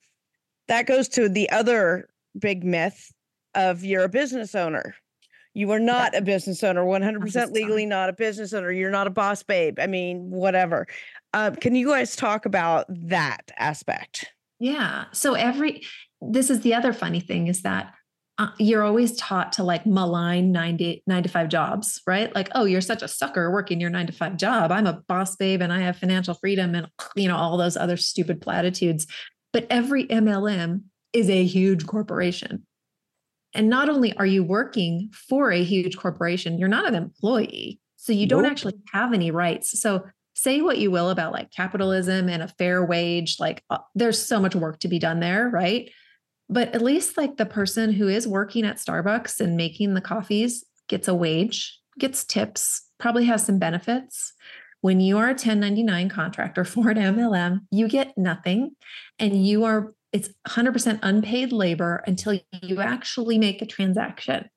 [0.68, 3.12] That goes to the other big myth
[3.56, 4.96] of you're a business owner.
[5.54, 8.72] You are not a business owner, 100% legally not a business owner.
[8.72, 9.80] You're not a boss babe.
[9.80, 10.88] I mean, whatever.
[11.34, 14.28] Uh, can you guys talk about that aspect?
[14.60, 15.06] Yeah.
[15.12, 15.84] So every
[16.22, 17.94] this is the other funny thing is that
[18.42, 22.34] uh, you're always taught to like malign 90 nine to five jobs, right?
[22.34, 24.72] Like, oh, you're such a sucker working your nine to five job.
[24.72, 27.98] I'm a boss babe and I have financial freedom and you know all those other
[27.98, 29.06] stupid platitudes.
[29.54, 30.82] But every MLM
[31.14, 32.66] is a huge corporation.
[33.54, 37.80] And not only are you working for a huge corporation, you're not an employee.
[37.98, 38.54] So you don't Nope.
[38.54, 39.80] actually have any rights.
[39.80, 44.20] So say what you will about like capitalism and a fair wage, like uh, there's
[44.20, 45.92] so much work to be done there, right?
[46.52, 50.66] But at least like the person who is working at Starbucks and making the coffees
[50.89, 54.34] gets a wage, gets tips, probably has some benefits.
[54.82, 58.76] When you are a 1099 contractor for an MLM, you get nothing
[59.18, 64.49] and you are it's 100% unpaid labor until you actually make a transaction.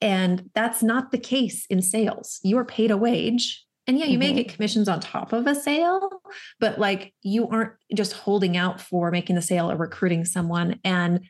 [0.00, 2.40] And that's not the case in sales.
[2.42, 3.66] You are paid a wage.
[3.86, 4.36] And yeah, you may mm-hmm.
[4.36, 6.22] get commissions on top of a sale,
[6.58, 10.80] but like you aren't just holding out for making the sale or recruiting someone.
[10.84, 11.20] And,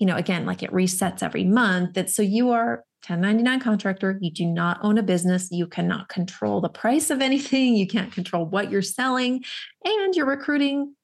[0.00, 1.94] you know, again, like it resets every month.
[1.94, 6.60] That so you are 1099 contractor, you do not own a business, you cannot control
[6.60, 9.44] the price of anything, you can't control what you're selling,
[9.84, 10.94] and you're recruiting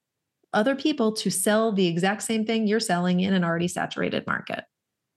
[0.52, 4.64] other people to sell the exact same thing you're selling in an already saturated market.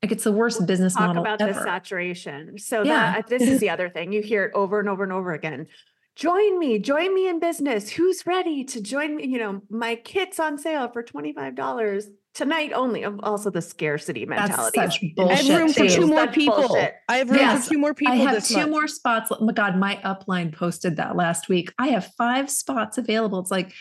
[0.03, 1.53] Like it's the worst business Talk model about ever.
[1.53, 2.57] the saturation.
[2.57, 3.13] So Yeah.
[3.13, 4.11] that this is the other thing.
[4.11, 5.67] You hear it over and over and over again.
[6.19, 7.91] Join me, join me in business.
[7.91, 9.25] Who's ready to join me?
[9.25, 12.03] You know, my kit's on sale for $25
[12.33, 13.05] tonight only.
[13.05, 14.77] Also the scarcity mentality.
[14.77, 15.13] That's mentality.
[15.17, 15.89] such I have room for too.
[15.89, 16.67] two more That's people.
[16.67, 16.95] bullshit.
[17.07, 18.69] I have room Yes, for two more people I have this two month.
[18.71, 19.31] more spots.
[19.31, 21.71] Oh my God, my upline posted that last week.
[21.79, 23.39] I have five spots available.
[23.39, 23.73] It's like,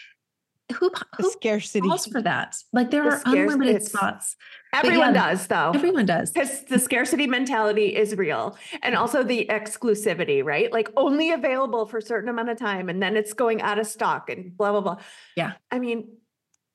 [0.75, 1.81] who, who scarcity.
[1.89, 2.57] calls for that?
[2.73, 4.37] Like there The are scarce- unlimited spots.
[4.75, 5.73] Everyone yeah, does though.
[5.75, 6.31] Everyone does.
[6.31, 8.57] Because the scarcity mentality is real.
[8.83, 10.71] And also the exclusivity, right?
[10.73, 13.87] Like only available for a certain amount of time and then it's going out of
[13.87, 14.97] stock and blah, blah, blah.
[15.37, 15.53] Yeah.
[15.71, 16.09] I mean,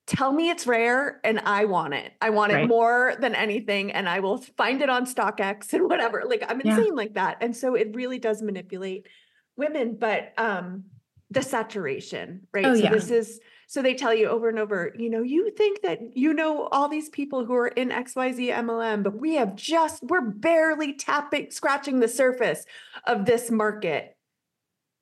[0.08, 2.12] tell me it's rare and I want it.
[2.20, 6.24] I want it more than anything and I will find it on StockX and whatever.
[6.26, 6.78] Like I'm Yeah.
[6.78, 7.38] insane like that.
[7.42, 9.08] And so it really does manipulate
[9.56, 10.86] women, but um
[11.30, 12.66] the saturation, right?
[12.66, 12.92] Oh, so yeah.
[12.92, 16.34] this is so they tell you over and over, you know, you think that you
[16.34, 20.94] know all these people who are in XYZ MLM, but we have just, we're barely
[20.94, 22.66] tapping, scratching the surface
[23.06, 24.16] of this market.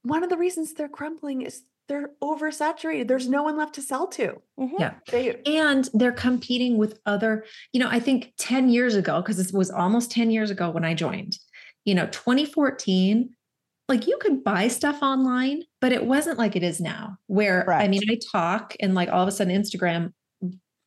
[0.03, 3.07] One of the reasons they're crumbling is they're oversaturated.
[3.07, 4.41] There's no one left to sell to.
[4.57, 4.79] Mhm.
[4.79, 4.93] Yeah.
[5.11, 7.43] They and they're competing with other
[7.73, 10.85] you know i think 10 years ago because this was almost 10 years ago when
[10.85, 11.37] i joined
[11.83, 13.31] you know 2014
[13.91, 17.87] like you could buy stuff online but it wasn't like it is now where i
[17.87, 20.13] mean i talk and like all of a sudden instagram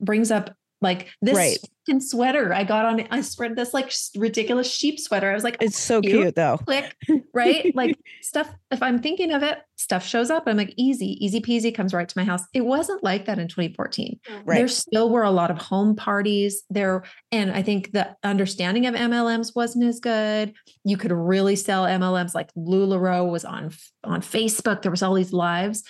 [0.01, 1.59] brings up like this Right.
[1.89, 5.57] fucking sweater i got on i spread this like ridiculous sheep sweater i was like
[5.61, 6.13] It's so cute.
[6.23, 6.59] cute though.
[6.59, 6.95] click,
[7.33, 7.75] right?
[7.81, 10.45] like stuff, if I'm thinking of it, stuff shows up.
[10.47, 12.43] I'm like, easy, easy peasy comes right to my house.
[12.55, 14.19] It wasn't like that in 2014.
[14.29, 14.43] Mm.
[14.45, 14.57] Right.
[14.57, 17.05] There still were a lot of home parties there.
[17.33, 20.55] And I think the understanding of MLMs wasn't as good.
[20.85, 23.73] You could really sell MLMs like LuLaRoe was on
[24.05, 24.83] on Facebook.
[24.83, 25.83] There was all these lives.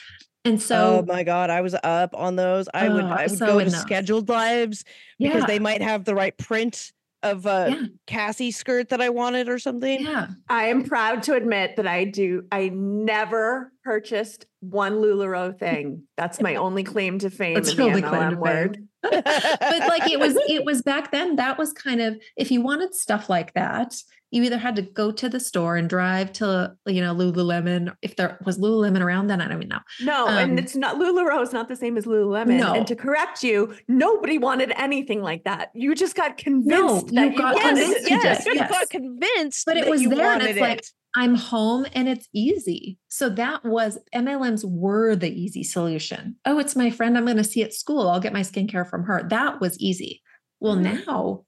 [0.46, 2.68] And so oh my god, I was up on those.
[2.74, 3.80] I would Oh, I would so go to enough.
[3.80, 4.84] scheduled lives
[5.18, 6.92] because yeah, they might have the right print
[7.22, 7.82] of a Yeah.
[8.06, 10.02] Cassie skirt that I wanted or something.
[10.04, 10.26] yeah.
[10.50, 12.44] I am proud to admit that I do.
[12.52, 16.04] I never purchased one LuLaRoe thing.
[16.16, 18.74] That's my only claim to fame That's in the your only claim MLM to word.
[18.76, 18.88] fame.
[19.24, 22.94] but like it was it was back then that was kind of if you wanted
[22.94, 23.94] stuff like that
[24.30, 28.16] you either had to go to the store and drive to you know lululemon if
[28.16, 31.42] there was lululemon around then i don't even know No, Um, and it's not LuLaRoe
[31.42, 32.58] is not the same as Lululemon.
[32.58, 32.72] No.
[32.74, 35.68] And to correct you, nobody wanted anything like that.
[35.74, 38.10] You just got No, convinced you that got you Yes, convinced it.
[38.10, 38.70] you yes, you yes.
[38.70, 39.66] got convinced.
[39.66, 40.90] But it was you there and wanted it's like, it.
[41.16, 46.76] I'm home and it's easy so that was mlms were the easy solution oh it's
[46.76, 49.60] my friend i'm going to see at school i'll get my skincare from her that
[49.60, 50.22] was easy
[50.60, 51.04] well Mhm.
[51.06, 51.44] now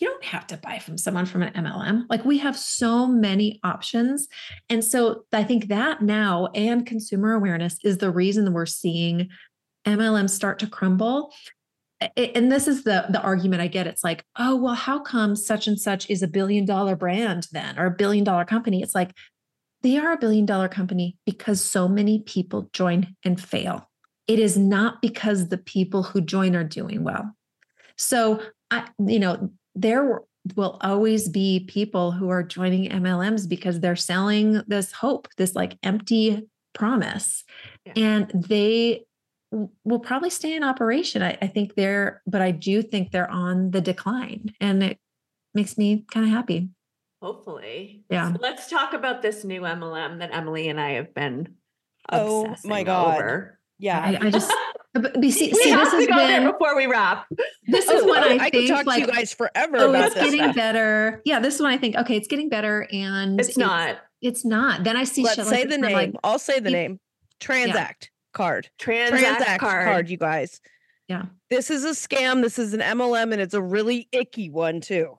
[0.00, 2.04] you don't have to buy from someone from an MLM.
[2.08, 4.28] Like we have so many options.
[4.70, 9.28] And so I think that now and consumer awareness is the reason we're seeing
[9.84, 11.32] MLMs start to crumble.
[12.16, 13.86] And this is the the argument I get.
[13.86, 17.78] It's like, oh, well, how come such and such is a billion dollar brand then
[17.78, 18.82] or a billion dollar company?
[18.82, 19.12] It's like
[19.82, 23.88] they are a billion dollar company because so many people join and fail.
[24.26, 27.34] It is not because the people who join are doing well.
[27.96, 30.20] So I, you know, there
[30.56, 35.78] will always be people who are joining MLMs because they're selling this hope, this like
[35.82, 37.44] empty promise.
[37.84, 37.92] Yeah.
[37.96, 39.04] And they
[39.84, 41.22] will probably stay in operation.
[41.22, 44.54] I, I think they're, but I do think they're on the decline.
[44.60, 44.98] And it
[45.54, 46.68] makes me kind of happy.
[47.22, 48.04] Hopefully.
[48.10, 48.32] Yeah.
[48.32, 51.54] So let's talk about this new MLM that Emily and I have been
[52.10, 53.16] Oh my God.
[53.16, 53.58] over.
[53.78, 54.00] Yeah.
[54.00, 54.52] I, I just,
[54.94, 57.26] but, but see, We see have this to has go there been, before we wrap.
[57.66, 59.32] this oh, is Oh, what oh, I, I could think talk like, to you guys
[59.32, 60.56] forever oh, about it's this getting stuff.
[60.56, 61.22] better.
[61.24, 61.40] Yeah.
[61.40, 62.86] This is when I think, okay, it's getting better.
[62.92, 63.98] And It's not.
[64.20, 64.84] It's not.
[64.84, 65.92] Then I see Let's say the I'm name.
[65.92, 67.00] like, I'll say the you- name.
[67.40, 68.70] Transact card.
[68.78, 69.84] Transact, Transact card.
[69.84, 70.60] card, you guys.
[71.08, 71.24] Yeah.
[71.50, 72.42] This is a scam.
[72.42, 75.18] This is an MLM, and it's a really icky one too.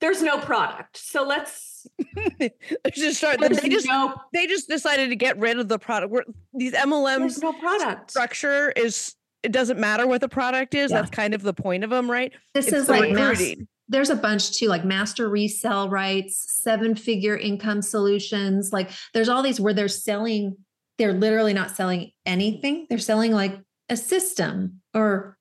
[0.00, 0.96] There's no product.
[0.96, 1.86] So let's
[2.38, 2.50] they
[2.92, 3.40] just start.
[3.40, 6.12] there's They just no they just decided to get rid of the product.
[6.12, 8.10] We're, these there's MLMs no product.
[8.10, 10.90] structure is it doesn't matter what the product is.
[10.90, 10.98] Yeah.
[10.98, 12.32] That's kind of the point of them, right?
[12.54, 13.42] this It's is the like mass,
[13.88, 18.72] there's a bunch too, like master resell rights, seven figure income solutions.
[18.72, 20.56] Like there's all these where they're selling,
[20.98, 22.86] they're literally not selling anything.
[22.88, 25.36] They're selling like a system or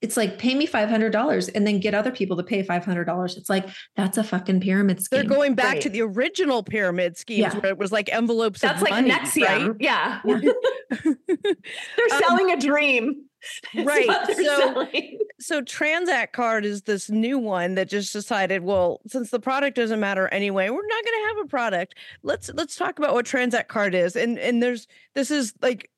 [0.00, 3.36] it's like pay me $500 and then get other people to pay $500.
[3.36, 5.18] It's like, that's a fucking pyramid scheme.
[5.18, 7.58] They're going back to the original pyramid schemes Yeah.
[7.58, 9.76] where it was like envelopes That's of like money, NXIVM.
[9.80, 10.20] Yeah.
[10.24, 10.38] Yeah.
[11.04, 13.24] They're Um, selling a dream.
[13.74, 14.88] It's right, so-
[15.40, 20.00] so Transact card is this new one that just decided, well, since the product doesn't
[20.00, 21.94] matter anyway, we're not going to have a product.
[22.22, 24.16] Let's let's talk about what Transact card is.
[24.16, 25.90] And and there's this is like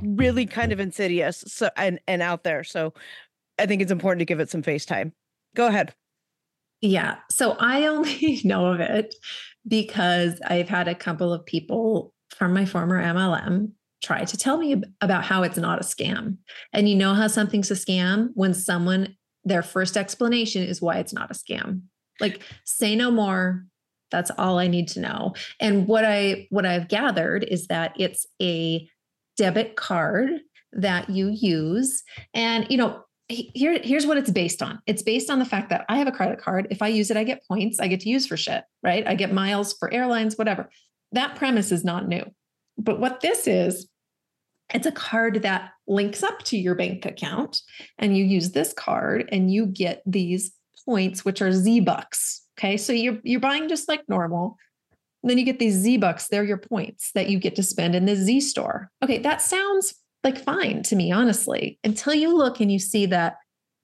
[0.00, 2.64] really kind of insidious so and and out there.
[2.64, 2.94] So
[3.58, 5.12] I think it's important to give it some face time.
[5.54, 5.94] Go ahead.
[6.80, 7.18] Yeah.
[7.30, 9.14] So I only know of it
[9.66, 13.72] because I've had a couple of people from my former MLM
[14.02, 16.36] try to tell me about how it's not a scam.
[16.72, 21.12] And you know how something's a scam when someone, their first explanation is why it's
[21.12, 21.82] not a scam.
[22.20, 23.64] Like, say no more.
[24.10, 25.34] That's all I need to know.
[25.58, 28.86] And what I what I've gathered is that it's a
[29.38, 30.28] debit card
[30.72, 32.02] that you use.
[32.34, 34.80] And you know, here, here's what it's based on.
[34.86, 36.68] It's based on the fact that I have a credit card.
[36.70, 37.80] If I use it, I get points.
[37.80, 39.06] I get to use for shit, right?
[39.06, 40.68] I get miles for airlines, whatever.
[41.12, 42.24] That premise is not new.
[42.78, 43.88] But what this is,
[44.74, 47.60] it's a card that links up to your bank account,
[47.98, 50.52] and you use this card and you get these
[50.84, 52.42] points, which are Z bucks.
[52.58, 52.76] Okay.
[52.76, 54.56] So you're you're buying just like normal.
[55.22, 58.06] Then you get these Z bucks, they're your points that you get to spend in
[58.06, 58.90] the Z store.
[59.04, 59.94] Okay, that sounds
[60.24, 63.36] like fine to me, honestly, until you look and you see that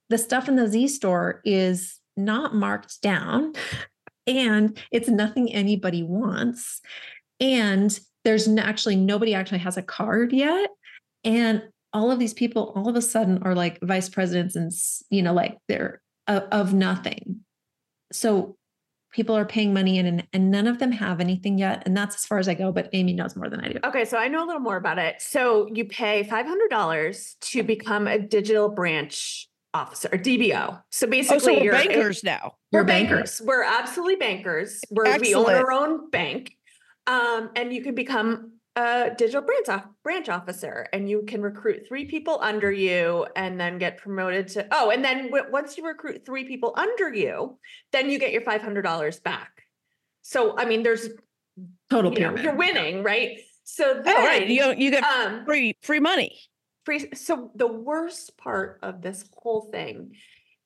[0.09, 3.53] the stuff in the Z store is not marked down
[4.27, 6.81] and it's nothing anybody wants.
[7.41, 10.71] And there's actually nobody actually has a card yet.
[11.25, 11.63] And
[11.93, 14.71] all of these people all of a sudden are like vice presidents and,
[15.11, 17.41] you know, like they're of, of nothing.
[18.13, 18.57] So
[19.11, 21.83] people are paying money in and, and none of them have anything yet.
[21.87, 23.79] And that's as far as I go, but Amy knows more than I do.
[23.85, 25.21] Okay, so I know a little more about it.
[25.21, 30.83] So you pay five hundred dollars to become a digital branch officer, or DBO.
[30.91, 32.55] So Oh, basically, so we're you're bankers now.
[32.73, 33.17] We're You're bankers.
[33.17, 33.43] bankers.
[33.45, 34.81] We're absolutely bankers.
[34.91, 36.53] We're, we own our own bank.
[37.07, 41.87] Um, and you can become a digital branch, off, branch officer and you can recruit
[41.89, 45.85] three people under you and then get promoted to, oh, and then w- once you
[45.87, 47.59] recruit three people under you,
[47.93, 49.51] then you get your $500 back.
[50.23, 51.09] So, I mean, there's,
[51.91, 53.41] Total you know, you're winning, right?
[53.65, 54.47] So Oh, then, right.
[54.49, 56.39] You you get um, free free money.
[56.85, 57.01] free.
[57.15, 60.15] So the worst part of this whole thing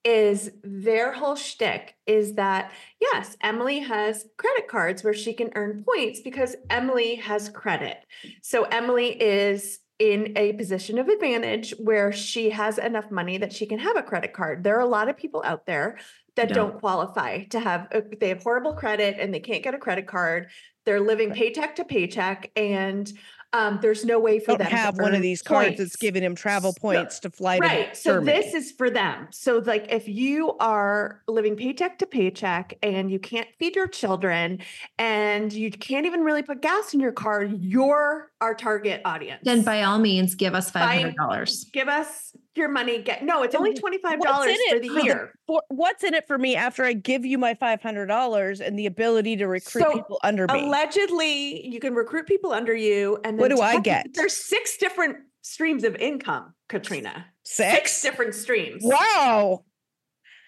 [0.05, 5.85] is their whole shtick is that yes, Emily has credit cards where she can earn
[5.85, 7.99] points because Emily has credit.
[8.43, 13.67] So Emily is in a position of advantage where she has enough money that she
[13.67, 14.65] can have a credit card.
[14.65, 15.99] There are a lot of people out there
[16.35, 16.55] that Yeah.
[16.55, 20.09] don't qualify to have a, they have horrible credit and they can't get a credit
[20.09, 20.49] card.
[20.85, 23.13] They're living paycheck to paycheck and
[23.55, 25.97] um, there's no way for Don't them to have one of earn these cards that's
[25.97, 27.97] giving him travel So- points to fly to Right.
[27.97, 28.41] So Germany.
[28.41, 29.29] this is for them.
[29.31, 34.61] So like if you are living paycheck to paycheck and you can't feed your children
[34.99, 39.41] and you can't even really put gas in your car, you're our target audience.
[39.45, 41.67] Then by all means, give us five hundred dollars.
[41.73, 43.03] give us your money.
[43.03, 45.33] Get no, it's only twenty five what's dollars in for it the for the- year.
[45.47, 48.79] For, what's in it for me after I give you my five hundred dollars and
[48.79, 50.65] the ability to recruit So, people under me?
[50.65, 54.09] Allegedly, you can recruit people under you, and What do I get?
[54.15, 57.27] There's six different streams of income, Katrina.
[57.45, 58.03] Six?
[58.03, 58.83] different streams.
[58.85, 59.65] Wow.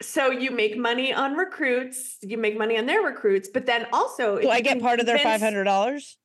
[0.02, 4.38] So you make money on recruits, you make money on their recruits, but then also
[4.40, 6.18] Do I get part of their five hundred dollars?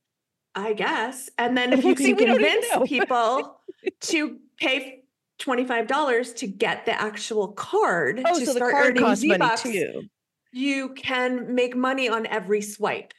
[0.55, 1.30] I guess.
[1.38, 3.61] And then if you can convince people
[4.01, 4.98] to pay
[5.39, 9.63] $25 to get the actual card Oh, to so the start card earning money Z-Bucks,
[9.63, 10.03] too.
[10.51, 13.13] you can make money on every swipe.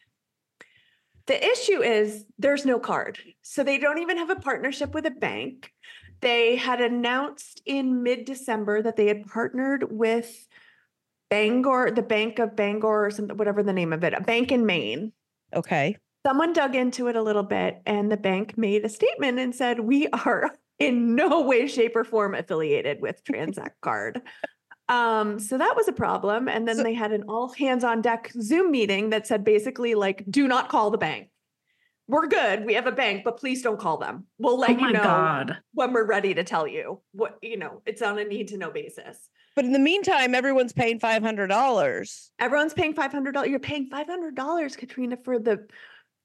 [1.27, 3.19] The issue is there's no card.
[3.43, 5.73] So they don't even have a partnership with a bank.
[6.21, 10.47] They had announced in mid December that they had partnered with
[11.31, 14.67] Bangor, the Bank of Bangor, or something, whatever the name of it, a bank in
[14.67, 15.13] Maine.
[15.55, 15.97] Okay.
[16.27, 19.81] Someone dug into it a little bit, and the bank made a statement and said,
[19.81, 20.51] We are
[20.81, 24.21] in no way, shape, or form affiliated with Transact Card.
[24.89, 26.49] Um, so that was a problem.
[26.49, 29.95] And then So- they had an all hands on deck Zoom meeting that said basically,
[29.95, 31.29] like, do not call the bank.
[32.09, 32.65] We're good.
[32.65, 34.27] We have a bank, but please don't call them.
[34.37, 35.59] We'll let oh you know God.
[35.75, 38.73] when we're ready to tell you what, you know, it's on a need to know
[38.73, 39.29] basis.
[39.55, 43.49] But in the meantime, everyone's paying five hundred dollars Everyone's paying $500.
[43.49, 45.69] You're paying $500, Katrina, for the,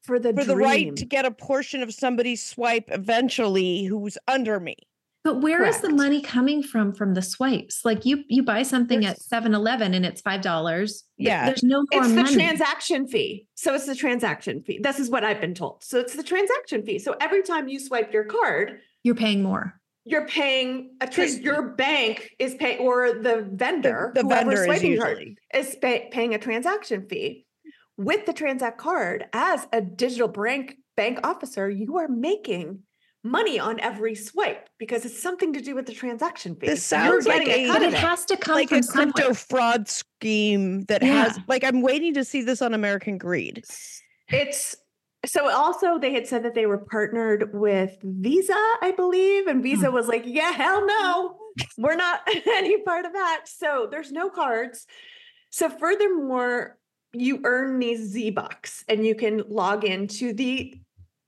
[0.05, 4.59] for the, for the right to get a portion of somebody's swipe eventually who's under
[4.59, 4.75] me.
[5.23, 7.83] But where is the money coming from from the swipes?
[7.83, 11.03] Like you you buy something at There's- 7-Eleven and it's five dollars.
[11.17, 11.47] Yeah.
[11.47, 12.35] There's no more It's the money.
[12.35, 13.47] transaction fee.
[13.55, 14.79] So it's the transaction fee.
[14.83, 15.83] This is what I've been told.
[15.83, 16.99] So it's the transaction fee.
[16.99, 19.81] So every time you swipe your card, You're paying more.
[20.03, 24.43] you're paying a tra- 'Cause- your bank is pay or the vendor, The, the whoever's
[24.59, 25.37] vendor is swiping your card, usually.
[25.55, 27.44] is pay- paying a transaction fee.
[27.97, 32.79] With the Transact card, as a digital bank bank officer, you are making
[33.23, 36.67] money on every swipe because it's something to do with the transaction fee.
[36.67, 38.83] This You're sounds like getting a- cut But it has to come Like from a
[38.83, 39.33] crypto somewhere.
[39.33, 41.23] fraud scheme that Yeah.
[41.23, 43.63] has like I'm waiting to see this on American Greed.
[44.29, 44.75] It's
[45.25, 49.87] so also they had said that they were partnered with Visa, I believe, and Visa
[49.87, 49.93] hmm.
[49.93, 51.37] was like, "Yeah, hell no,
[51.79, 54.85] we're not any part of that." So there's no cards.
[55.49, 56.77] So furthermore,
[57.20, 60.80] you earn these Z bucks, and you can log into the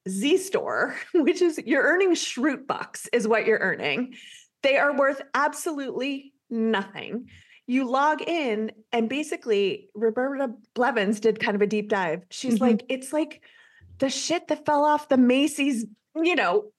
[0.07, 4.15] Z store, which is you're earning Schrute bucks, is what you're earning.
[4.63, 7.29] They are worth absolutely nothing.
[7.67, 12.23] You log in, and basically, Roberta Blevins did kind of a deep dive.
[12.31, 12.61] She's Mhm.
[12.61, 13.41] like, it's like
[13.99, 15.85] the shit that fell off the Macy's,
[16.15, 16.71] you know,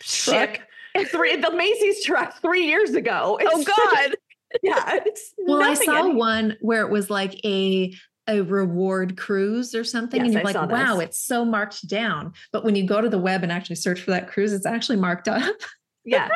[0.00, 0.58] ship.
[1.06, 3.38] Three, the Macy's truck three years ago.
[3.42, 4.16] Oh It's- God.
[4.62, 7.94] yeah, it's Well, I saw one where it was like a
[8.28, 12.32] a reward cruise or something, and you're I like, wow, it's so marked down.
[12.52, 14.96] But when you go to the web and actually search for that cruise, it's actually
[14.96, 15.42] marked up.
[16.04, 16.30] Yeah.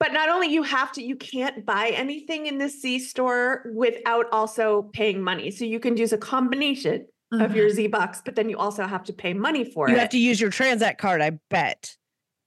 [0.00, 4.26] But not only you have to, you can't buy anything in the C store without
[4.32, 5.52] also paying money.
[5.52, 7.74] So you can use a combination of your uh-huh.
[7.74, 9.96] Z bucks, but then you also have to pay money for You it.
[9.96, 11.96] You have to use your Transact card, I bet.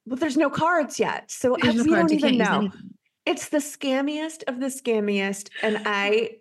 [0.06, 1.32] well, there's no cards yet.
[1.32, 2.72] So I, There's no we cards, don't you even know.
[3.26, 5.50] It's the scammiest of the scammiest.
[5.62, 6.32] And I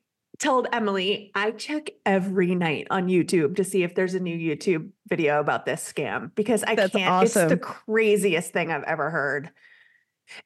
[0.40, 4.90] told Emily, I check every night on YouTube to see if there's a new YouTube
[5.08, 7.24] video about this scam because I That's can't.
[7.24, 9.50] It's the craziest thing I've ever heard.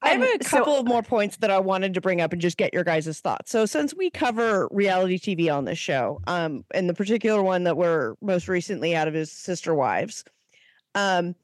[0.03, 2.33] I have a And so- couple of more points that I wanted to bring up
[2.33, 3.51] and just get your guys' thoughts.
[3.51, 7.77] So since we cover reality TV on this show, um, and the particular one that
[7.77, 10.25] we're most recently out of is Sister Wives,
[10.95, 11.35] um,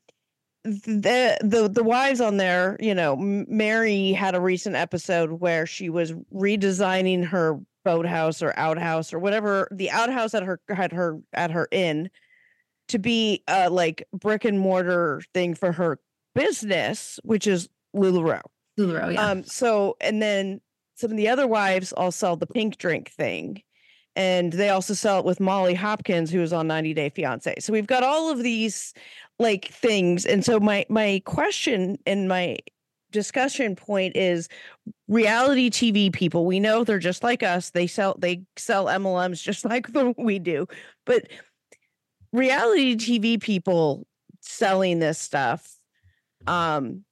[0.64, 5.88] the the the wives on there, you know, Mary had a recent episode where she
[5.88, 11.50] was redesigning her boathouse or outhouse or whatever the outhouse at her had her at
[11.50, 12.10] her inn
[12.88, 15.98] to be a like brick and mortar thing for her
[16.34, 18.42] business, which is LuLaRoe.
[18.78, 19.30] LuLaRoe, yeah.
[19.30, 20.60] Um, so and then
[20.96, 23.62] some of the other wives all sell the pink drink thing.
[24.16, 27.54] And they also sell it with Molly Hopkins, who was on 90 Day Fiance.
[27.60, 28.92] So we've got all of these
[29.38, 30.26] like things.
[30.26, 32.58] And so my my question and my
[33.10, 34.48] discussion point is
[35.08, 36.46] reality TV people.
[36.46, 37.70] We know they're just like us.
[37.70, 40.66] They sell they sell MLMs just like the- we do.
[41.06, 41.28] But
[42.32, 44.06] reality TV people
[44.40, 45.74] selling this stuff,
[46.46, 47.04] um,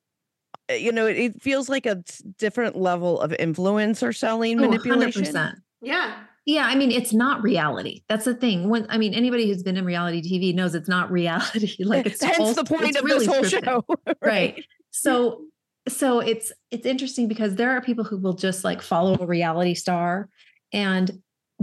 [0.70, 2.02] uh, you know, it, it feels like a
[2.38, 5.24] different level of influence or selling Oh, manipulation.
[5.24, 5.54] 100%.
[5.82, 6.14] Yeah.
[6.46, 8.04] Yeah, I mean, it's not reality.
[8.08, 8.70] That's the thing.
[8.70, 11.84] When I mean, anybody who's been in reality TV knows it's not reality.
[11.84, 13.64] like it's Hence all- the point of really this whole scripted.
[13.64, 13.84] show,
[14.22, 15.42] right so
[15.88, 19.74] so it's it's interesting because there are people who will just like follow a reality
[19.74, 20.28] star
[20.72, 21.10] and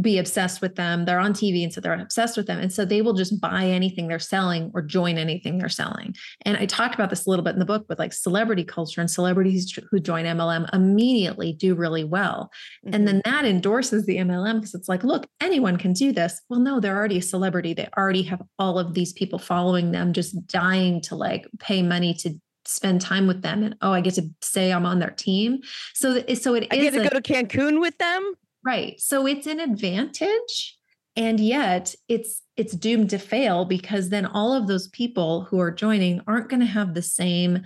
[0.01, 2.83] be obsessed with them they're on tv and so they're obsessed with them and so
[2.83, 6.93] they will just buy anything they're selling or join anything they're selling and i talk
[6.93, 9.99] about this a little bit in the book with like celebrity culture and celebrities who
[9.99, 12.51] join mlm immediately do really well
[12.85, 12.95] Mm-hmm.
[12.95, 16.41] and then that endorses the MLM because it's like, look, anyone can do this.
[16.49, 17.73] Well, no, they're already a celebrity.
[17.73, 22.13] They already have all of these people following them, just dying to like pay money
[22.15, 22.35] to
[22.65, 23.63] spend time with them.
[23.63, 25.59] And oh, I get to say I'm on their team.
[25.93, 28.33] So, so it I is get to a- go to Cancun with them.
[28.65, 28.99] right.
[28.99, 30.77] So it's an advantage,
[31.15, 35.71] and yet it's it's doomed to fail because then all of those people who are
[35.71, 37.63] joining aren't going to have the same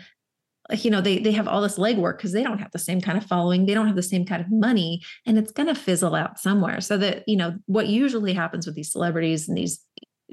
[0.84, 3.18] you know, they they have all this legwork because they don't have the same kind
[3.18, 6.14] of following, they don't have the same kind of money, and it's going to fizzle
[6.14, 6.80] out somewhere.
[6.80, 9.84] So that you know what usually happens with these celebrities and these,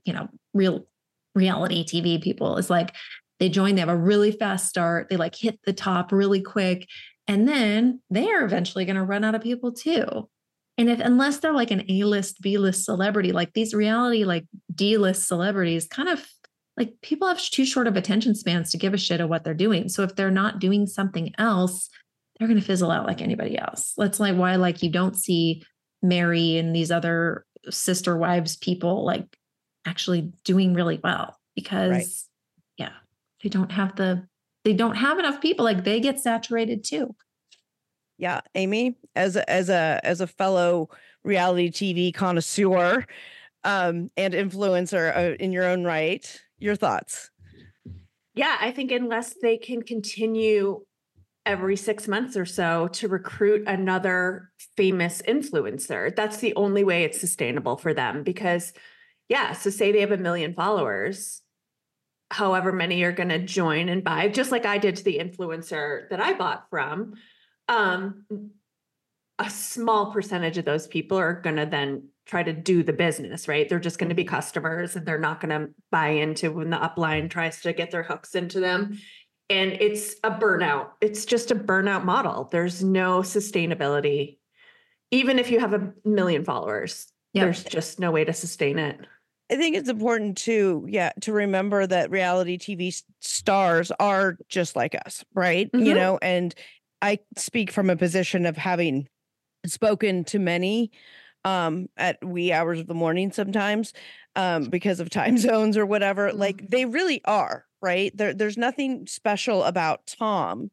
[0.04, 0.86] you know, real
[1.34, 2.94] reality TV people is like
[3.38, 6.86] they join, they have a really fast start, they like hit the top really quick,
[7.26, 10.28] and then they are eventually going to run out of people too.
[10.78, 15.86] And if unless they're like an A-list, B-list celebrity, like these reality, like D-list celebrities,
[15.88, 16.26] kind of
[16.76, 19.54] like people have too short of attention spans to give a shit of what they're
[19.54, 19.88] doing.
[19.88, 21.88] So if they're not doing something else,
[22.38, 23.94] they're going to fizzle out like anybody else.
[23.96, 25.62] That's like why like you don't see
[26.02, 29.24] Mary and these other sister wives people like
[29.86, 32.06] actually doing really well because right.
[33.46, 34.26] Yeah, they don't have the
[34.64, 37.14] they don't have enough people like they get saturated too.
[38.18, 40.88] Yeah, Amy, as a, as a as a fellow
[41.22, 43.04] reality TV connoisseur
[43.64, 47.30] um, and influencer uh, in your own right, your thoughts?
[48.34, 50.84] Yeah, I think unless they can continue
[51.44, 57.20] every six months or so to recruit another famous influencer, that's the only way it's
[57.20, 58.22] sustainable for them.
[58.22, 58.72] Because,
[59.28, 61.42] yeah, so say they have a million followers,
[62.30, 66.08] however many are going to join and buy, just like I did to the influencer
[66.10, 67.14] that I bought from.
[67.68, 68.24] Um,
[69.38, 73.46] a small percentage of those people are going to then try to do the business,
[73.46, 73.68] right?
[73.68, 76.76] They're just going to be customers and they're not going to buy into when the
[76.76, 78.98] upline tries to get their hooks into them.
[79.48, 80.90] And it's a burnout.
[81.00, 82.48] It's just a burnout model.
[82.50, 84.38] There's no sustainability.
[85.12, 87.44] Even if you have a million followers, yep.
[87.44, 88.98] there's just no way to sustain it.
[89.50, 94.96] I think it's important to, yeah, to remember that reality TV stars are just like
[95.06, 95.70] us, right?
[95.70, 95.86] Mm-hmm.
[95.86, 96.54] You know, and
[97.00, 99.08] I speak from a position of having
[99.64, 100.90] spoken to many
[101.44, 103.92] um at wee hours of the morning sometimes
[104.34, 106.66] um because of time zones or whatever like mm-hmm.
[106.70, 110.70] they really are right there there's nothing special about Tom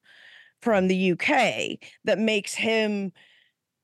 [0.61, 3.11] from the UK that makes him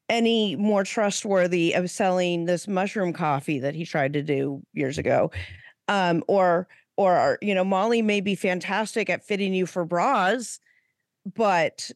[0.10, 5.32] any more trustworthy of selling this mushroom coffee that he tried to do years ago.
[5.88, 10.60] Um or or you know Molly may be fantastic at fitting you for bras
[11.36, 11.90] but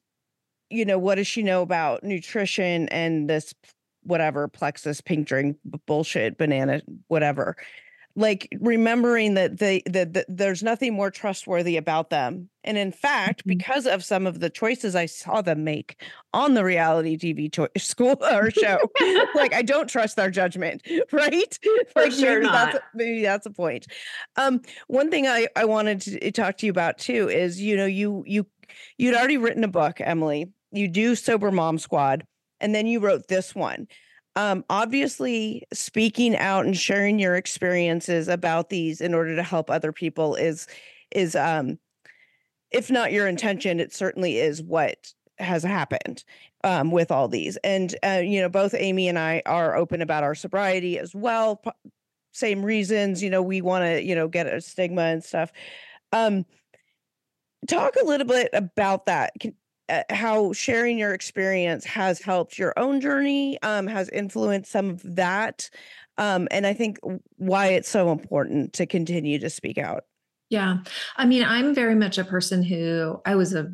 [0.69, 3.53] you know what does she know about nutrition and this
[4.03, 7.55] whatever plexus pink drink bullshit banana whatever
[8.15, 13.39] like remembering that they that, that there's nothing more trustworthy about them and in fact
[13.39, 13.57] mm-hmm.
[13.57, 16.01] because of some of the choices i saw them make
[16.33, 18.77] on the reality tv cho- school or show
[19.35, 21.57] like i don't trust their judgment right
[21.93, 22.53] For like sure maybe not.
[22.53, 23.87] that's a, maybe that's a point
[24.35, 27.87] um one thing i i wanted to talk to you about too is you know
[27.87, 28.45] you you
[28.97, 32.25] you'd already written a book emily you do sober mom squad
[32.63, 33.87] and then you wrote this one.
[34.35, 39.91] Um, obviously, speaking out and sharing your experiences about these in order to help other
[39.91, 40.67] people is
[41.11, 41.77] is um,
[42.71, 46.23] if not your intention, it certainly is what has happened
[46.63, 47.57] um, with all these.
[47.57, 51.57] And uh, you know, both Amy and I are open about our sobriety as well.
[51.57, 51.71] P-
[52.33, 55.51] same reasons, you know, we want to you know get a stigma and stuff.
[56.11, 56.45] Um,
[57.67, 59.33] talk a little bit about that.
[59.39, 59.55] Can,
[60.09, 65.69] how sharing your experience has helped your own journey, um, has influenced some of that,
[66.17, 66.99] um, and I think
[67.37, 70.03] why it's so important to continue to speak out.
[70.49, 70.77] Yeah,
[71.17, 73.71] I mean, I'm very much a person who I was a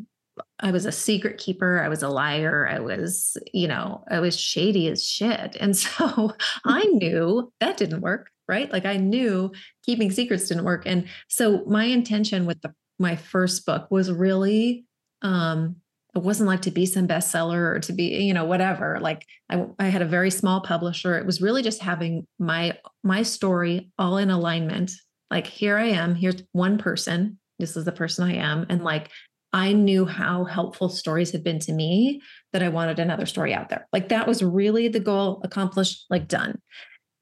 [0.62, 1.82] I was a secret keeper.
[1.84, 2.68] I was a liar.
[2.70, 5.57] I was, you know, I was shady as shit.
[5.60, 6.34] And so
[6.66, 8.71] I knew that didn't work, right?
[8.71, 9.51] Like I knew
[9.86, 10.84] keeping secrets didn't work.
[10.86, 14.86] And so my intention with the my first book was really
[15.21, 15.78] um
[16.16, 18.98] it wasn't like to be some bestseller or to be you know whatever.
[19.00, 21.18] Like I, I had a very small publisher.
[21.18, 24.92] It was really just having my my story all in alignment.
[25.30, 29.12] Like here i am here's one person this is the person i am and like
[29.54, 32.20] i knew how helpful stories had been to me
[32.52, 33.88] that i wanted another story out there.
[33.94, 36.60] Like that was really the goal accomplished like done.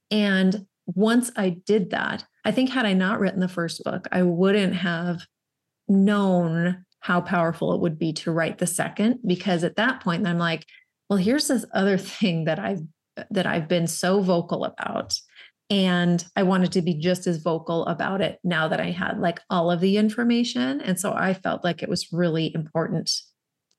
[0.09, 4.23] And once i did that i think had i not written the first book i
[4.23, 5.19] wouldn't have
[5.89, 10.37] known how powerful it would be to write the second because at that point I'm
[10.37, 10.65] like,
[11.09, 12.81] well, here's this other thing that I've
[13.31, 15.17] that I've been so vocal about
[15.69, 19.39] and I wanted to be just as vocal about it now that I had like
[19.49, 23.09] all of the information and so I felt like it was really important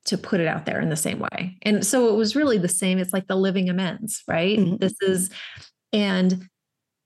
[0.05, 1.55] to put it out there in the same way.
[1.61, 4.57] And so it was really the same it's like the living amends, right?
[4.57, 4.77] Mm-hmm.
[4.77, 5.29] This is
[5.93, 6.49] and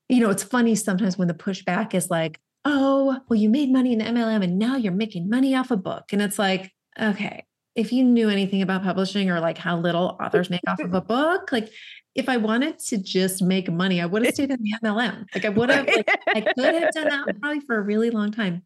[0.07, 3.93] you know, it's funny sometimes when the pushback is like, oh, well, you made money
[3.93, 6.05] in the MLM and now you're making money off a book.
[6.11, 7.45] And it's like, okay,
[7.75, 11.01] if you knew anything about publishing or like how little authors make off of a
[11.15, 11.69] book, like
[12.15, 15.25] if I wanted to just make money, I would have stayed in the MLM.
[15.33, 18.31] Like I would have, like, I could have done that probably for a really long
[18.31, 18.63] time.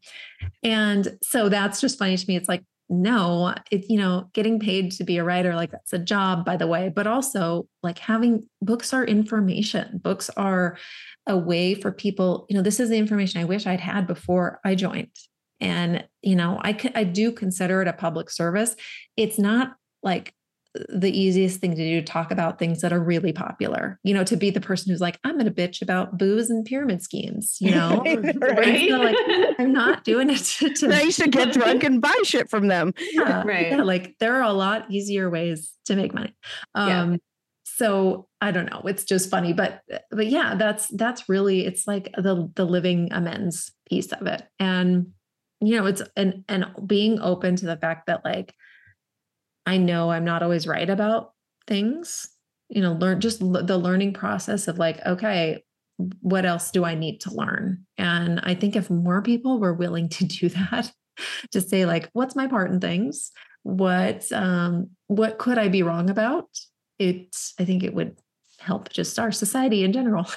[0.63, 2.35] And so that's just funny to me.
[2.35, 5.99] It's like no, it, you know, getting paid to be a writer, like that's a
[5.99, 9.99] job, by the way, but also like having books are information.
[10.01, 10.77] Books are
[11.27, 14.59] a way for people, you know, this is the information I wish I'd had before
[14.63, 15.11] I joined.
[15.59, 18.75] And, you know, I, I do consider it a public service.
[19.15, 20.33] It's not like
[20.89, 24.23] the easiest thing to do to talk about things that are really popular you know
[24.23, 27.57] to be the person who's like i'm going to bitch about booze and pyramid schemes
[27.59, 28.89] you know right.
[28.89, 29.15] So, like
[29.59, 32.67] i'm not doing it to, to I used to get drunk and buy shit from
[32.67, 32.93] them.
[33.11, 33.71] yeah, Right.
[33.71, 36.35] yeah, like there are a lot easier ways to make money
[36.75, 37.01] Yeah.
[37.01, 37.19] Um,
[37.77, 39.81] so i don't know it's just funny but
[40.11, 44.43] but yeah that's that's really it's like the the living amends piece of it.
[44.59, 45.07] And
[45.61, 48.53] you know it's and and being open to the fact that like
[49.65, 51.33] i know i'm not always right about
[51.65, 52.27] things
[52.69, 55.63] you know learn just l- the learning process of like okay
[56.21, 57.85] what else do i need to learn?
[57.97, 60.91] And i think if more people were willing to do that
[61.51, 63.31] to say like what's my part in things?
[63.63, 66.47] What um what could i be wrong about
[66.99, 68.17] it i think it would
[68.59, 70.25] help just our society in general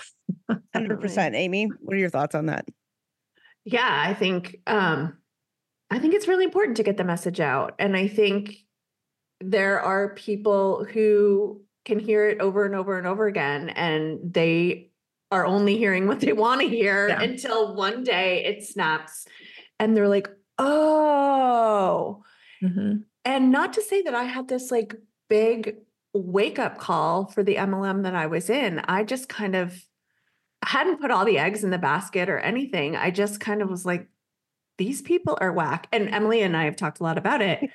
[0.75, 1.35] Hundred percent.
[1.35, 2.65] Amy, what are your thoughts on that?
[3.65, 5.19] Yeah, I think um
[5.91, 7.75] I think it's really important to get the message out.
[7.81, 8.55] And I think
[9.41, 14.91] there are people who can hear it over and over and over again and they
[15.33, 17.23] are only hearing what they want to hear Yeah.
[17.23, 19.27] until one day it snaps
[19.81, 20.29] and they're like,
[20.59, 22.23] "Oh."
[22.63, 23.05] Mhm.
[23.25, 24.95] And not to say that I had this like
[25.29, 25.77] big
[26.13, 28.81] wake up call for the MLM that I was in.
[28.81, 29.81] I just kind of
[30.65, 32.97] hadn't put all the eggs in the basket or anything.
[32.97, 34.09] I just kind of was like,
[34.79, 35.87] these people are whack.
[35.93, 37.71] And Emily and I have talked a lot about it.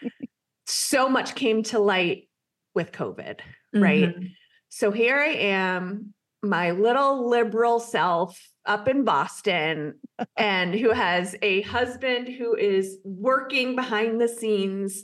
[0.66, 2.28] so much came to light
[2.74, 3.40] with COVID,
[3.74, 4.16] right?
[4.16, 4.32] Mhm.
[4.70, 6.14] So here I am,
[6.44, 10.00] my little liberal self up in Boston,
[10.38, 15.04] and who has a husband who is working behind the scenes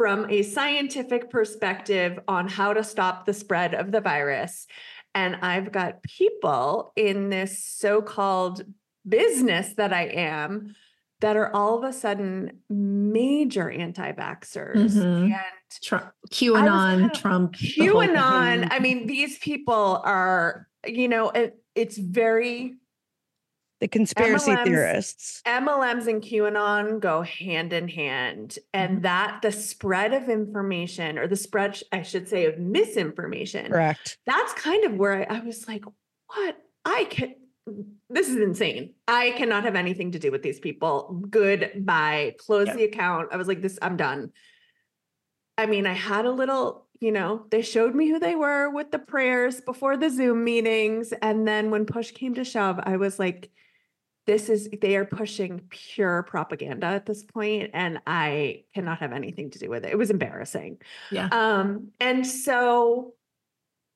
[0.00, 4.66] from a scientific perspective on how to stop the spread of the virus.
[5.14, 8.62] And I've got people in this so called
[9.06, 10.74] business that I am
[11.20, 14.94] that are all of a sudden major anti vaxxers.
[14.94, 15.24] Mhm.
[15.24, 15.34] And
[15.82, 18.68] Trump, QAnon, kinda- Trump, QAnon.
[18.70, 22.76] I mean, these people are, you know, it, it's very
[23.80, 25.42] The conspiracy MLMs theorists.
[25.46, 29.02] MLMs and QAnon go hand in hand, and Mhm.
[29.02, 34.18] that the spread of information, or the spread, I should say, of misinformation, Correct.
[34.26, 35.84] that's kind of where I, I was like,
[36.26, 36.56] what?
[36.84, 37.34] I can,
[38.10, 38.94] this is insane.
[39.08, 41.24] I cannot have anything to do with these people.
[41.30, 42.34] Goodbye.
[42.38, 42.76] Close Yep.
[42.76, 43.28] the account.
[43.32, 44.32] I was like, this, I'm done.
[45.56, 48.90] I mean, I had a little, you know, they showed me who they were with
[48.90, 51.12] the prayers before the Zoom meetings.
[51.22, 53.50] And then when push came to shove, I was like,
[54.26, 59.50] this is, they are pushing pure propaganda at this point, And I cannot have anything
[59.50, 59.92] to do with it.
[59.92, 60.78] It was embarrassing.
[61.10, 61.28] Yeah.
[61.32, 63.14] Um, and so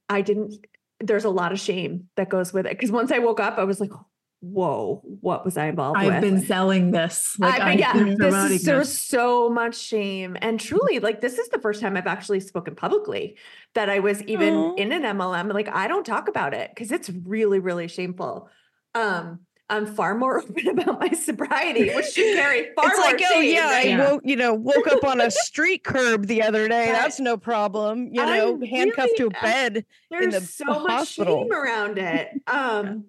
[0.08, 0.66] I didn't,
[1.00, 2.78] there's a lot of shame that goes with it.
[2.80, 3.92] Cause once I woke up, I was like,
[4.40, 6.20] whoa, what was I involved I've with?
[6.20, 7.36] been selling this.
[7.38, 10.36] Like I, I've yeah, been this is, there's so much shame.
[10.40, 13.36] And truly, like, this is the first time I've actually spoken publicly
[13.74, 14.74] that I was even Aw.
[14.74, 15.52] in an MLM.
[15.52, 18.50] Like, I don't talk about it because it's really, really shameful.
[18.94, 19.40] Um,
[19.70, 23.40] I'm far more open about my sobriety, which should carry far it's more like, oh
[23.40, 23.86] yeah, right?
[23.86, 24.10] I Yeah.
[24.12, 26.86] woke, you know, woke up on a street curb the other day.
[26.92, 28.08] That's no problem.
[28.12, 29.76] You know, I'm handcuffed really- to a bed.
[29.76, 29.84] in
[30.30, 31.42] there's the so much hospital.
[31.42, 32.28] shame around it.
[32.46, 33.04] Um,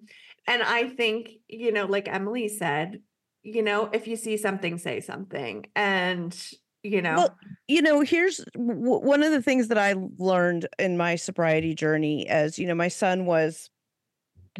[0.46, 3.00] and I think, you know, like Emily said,
[3.42, 5.66] you know, if you see something, say something.
[5.76, 6.36] And,
[6.82, 7.38] you know, Well,
[7.68, 12.28] you know, here's w- one of the things that I learned in my sobriety journey
[12.28, 13.70] as, you know, my son was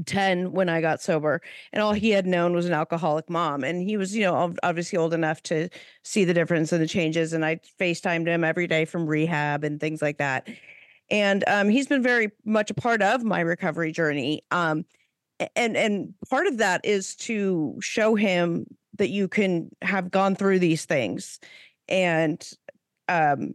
[0.04, 1.40] 10 when I got sober
[1.72, 4.98] and all he had known was an alcoholic mom and he was, you know, obviously
[4.98, 5.68] old enough to
[6.02, 9.80] see the difference and the changes and I FaceTimed him every day from rehab and
[9.80, 10.48] things like that.
[11.10, 14.42] And um, he's been very much a part of my recovery journey.
[14.50, 14.84] Um,
[15.54, 18.66] and and part of that is to show him
[18.98, 21.38] that you can have gone through these things
[21.88, 22.50] and
[23.08, 23.52] um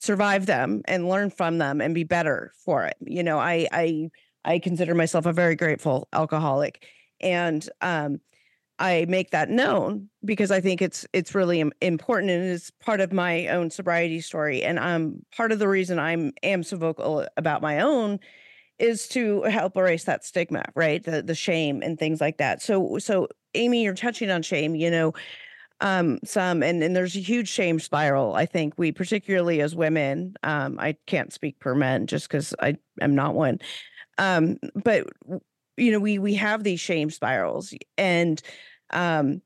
[0.00, 4.08] survive them and learn from them and be better for it you know i i
[4.48, 6.84] i consider myself a very grateful alcoholic
[7.20, 8.20] and um
[8.80, 13.12] i make that known because i think it's it's really important and it's part of
[13.12, 17.62] my own sobriety story and um part of the reason i'm am so vocal about
[17.62, 18.18] my own
[18.78, 21.02] is to help erase that stigma right?
[21.02, 22.62] The the shame and things like that.
[22.62, 25.12] So so amy you're touching on shame you know
[25.80, 28.74] um some and and there's a huge shame spiral i think.
[28.76, 33.34] We particularly as women um i can't speak per men just because i am not
[33.34, 33.58] one
[34.18, 35.06] um but
[35.76, 38.42] you know we we have these shame spirals and
[38.90, 39.40] um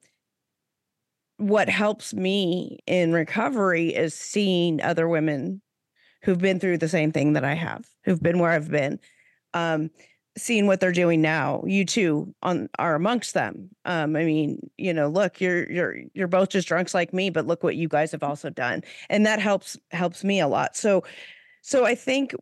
[1.39, 5.61] what helps me in recovery is seeing other women
[6.23, 9.01] who've been through the same thing that I have, who've been where I've been.
[9.53, 9.91] Um,
[10.39, 14.95] seeing what they're doing now you too on are amongst them um i mean you
[14.95, 18.11] know look you're you're you're both just drunks like me but look what you guys
[18.11, 21.05] have also done and that helps helps me a lot so
[21.61, 22.35] so i think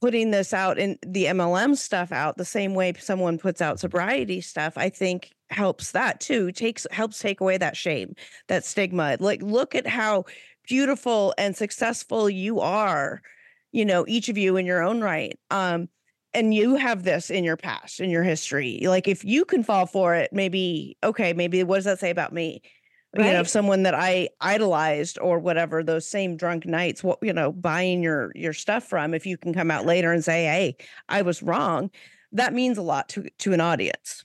[0.00, 4.40] putting this out in the mlm stuff out the same way someone puts out sobriety
[4.40, 8.14] stuff i think helps that too takes helps take away that shame
[8.48, 9.16] that stigma.
[9.20, 10.24] Like look at how
[10.66, 13.22] beautiful and successful you are
[13.72, 15.88] you know each of you in your own right um
[16.34, 18.80] and you have this in your past in your history.
[18.84, 22.32] Like if you can fall for it maybe okay maybe what does that say about
[22.32, 22.62] me
[23.16, 23.48] you know Right.
[23.48, 28.32] someone that i idolized or whatever those same drunk nights what you know buying your
[28.34, 30.76] your stuff from if you can come out later and say hey
[31.08, 31.90] i was wrong
[32.32, 34.24] that means a lot to to an audience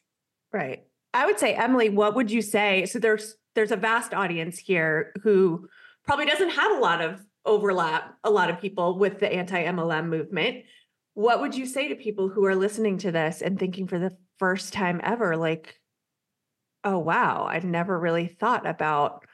[0.52, 0.84] Right.
[1.14, 2.86] I would say, Emily, what would you say?
[2.86, 5.68] So there's there's a vast audience here who
[6.06, 10.64] probably doesn't have a lot of overlap, a lot of people with the anti-MLM movement.
[11.14, 14.16] What would you say to people who are listening to this and thinking for the
[14.40, 15.80] first time ever, like,
[16.84, 19.26] oh wow, I've never really thought about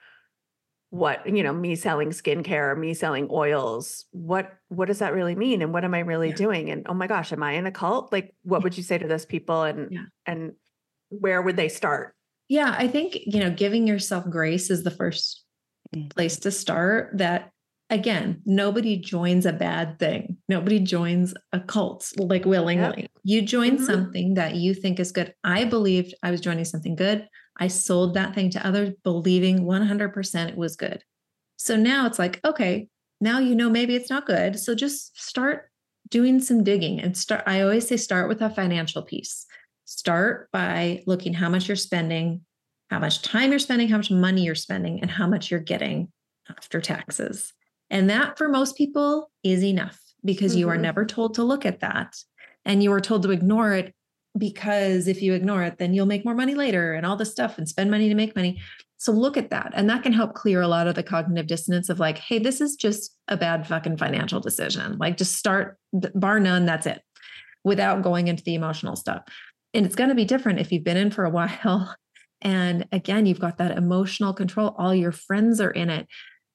[0.91, 4.05] what, you know, me selling skincare, me selling oils.
[4.11, 5.61] What what does that really mean?
[5.61, 6.35] And what am I really Yeah.
[6.35, 6.69] doing?
[6.69, 8.11] And oh my gosh, am I in a cult?
[8.11, 9.63] Like, what would you say to those people?
[9.63, 10.05] And Yeah.
[10.25, 10.53] and
[11.09, 12.15] where would they start?
[12.47, 15.45] Yeah, I think, you know, giving yourself grace is the first
[15.95, 16.09] Mm.
[16.11, 17.17] place to start.
[17.17, 17.51] That
[17.89, 20.37] again, nobody joins a bad thing.
[20.47, 23.09] Nobody joins a cult like willingly.
[23.23, 23.85] You join Mhm.
[23.85, 25.33] something that you think is good.
[25.43, 27.27] I believed I was joining something good.
[27.57, 31.03] I sold that thing to others, believing 100% it was good.
[31.57, 32.87] So now it's like, okay,
[33.19, 34.57] now you know maybe it's not good.
[34.59, 35.69] So just start
[36.09, 37.43] doing some digging and start.
[37.45, 39.45] I always say start with a financial piece.
[39.85, 42.41] Start by looking how much you're spending,
[42.89, 46.11] how much time you're spending, how much money you're spending, and how much you're getting
[46.49, 47.53] after taxes.
[47.89, 50.81] And that for most people is enough because you are Mhm.
[50.81, 52.15] never told to look at that.
[52.65, 53.93] And you are told to ignore it
[54.37, 57.57] because if you ignore it, then you'll make more money later and all this stuff
[57.57, 58.61] and spend money to make money.
[58.97, 59.71] So look at that.
[59.75, 62.59] And that can help clear a lot of the cognitive dissonance of like, hey, this
[62.61, 64.97] is just a bad fucking financial decision.
[64.97, 67.01] Like just start, bar none, that's it,
[67.63, 69.23] without going into the emotional stuff.
[69.73, 71.95] And it's going to be different if you've been in for a while.
[72.41, 74.75] And again, you've got that emotional control.
[74.77, 76.07] All your friends are in it.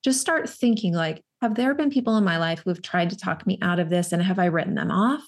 [0.05, 3.17] Just start thinking like, have there been people in my life who have tried to
[3.17, 4.13] talk me out of this?
[4.13, 5.25] And have I written them off?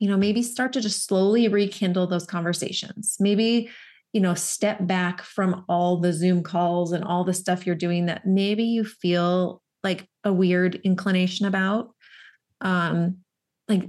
[0.00, 3.16] You know, maybe start to just slowly rekindle those conversations.
[3.20, 3.70] Maybe,
[4.12, 8.06] you know, step back from all the Zoom calls and all the stuff you're doing
[8.06, 11.90] that maybe you feel like a weird inclination about.
[12.60, 13.18] Um,
[13.68, 13.84] like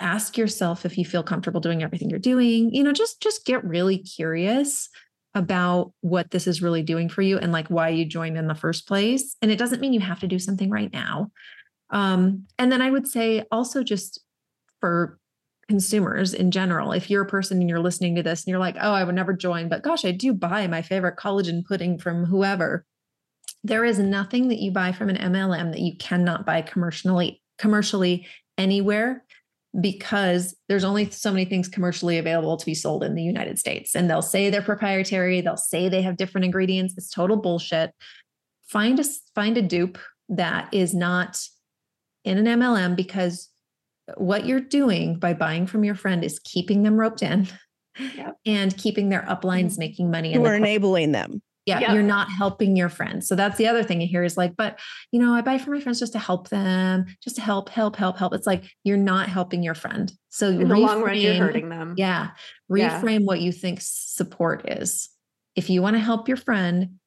[0.00, 2.74] ask yourself if you feel comfortable doing everything you're doing.
[2.74, 4.88] You know, just just get really curious
[5.34, 8.54] about what this is really doing for you and like why you joined in the
[8.54, 9.36] first place.
[9.42, 11.30] And it doesn't mean you have to do something right now.
[11.90, 14.20] Um, and then I would say also just
[14.80, 15.18] for
[15.68, 18.76] consumers in general, if you're a person and you're listening to this and you're like,
[18.80, 22.24] oh, I would never join, but gosh, I do buy my favorite collagen pudding from
[22.24, 22.84] whoever.
[23.62, 28.26] There is nothing that you buy from an MLM that you cannot buy commercially commercially
[28.58, 29.23] anywhere
[29.80, 33.94] because there's only so many things commercially available to be sold in the United States.
[33.94, 36.94] And they'll say they're proprietary, they'll say they have different ingredients.
[36.96, 37.90] It's total bullshit.
[38.68, 39.98] Find a find a dupe
[40.28, 41.40] that is not
[42.24, 43.50] in an MLM because
[44.16, 47.48] what you're doing by buying from your friend is keeping them roped in
[48.16, 48.36] Yep.
[48.46, 49.78] and keeping their uplines Mhm.
[49.78, 50.32] making money.
[50.32, 51.94] who And are the enabling them yeah, Yep.
[51.94, 53.26] you're not helping your friends.
[53.26, 54.78] So that's the other thing you hear is like, but
[55.12, 57.96] you know, I buy for my friends just to help them, just to help, help,
[57.96, 58.34] help, help.
[58.34, 60.12] It's like you're not helping your friend.
[60.28, 61.94] So In the long run, you're hurting them.
[61.96, 62.30] Yeah.
[62.68, 63.00] Yeah.
[63.00, 65.08] Reframe what you think support is.
[65.56, 66.98] If you want to help your friend,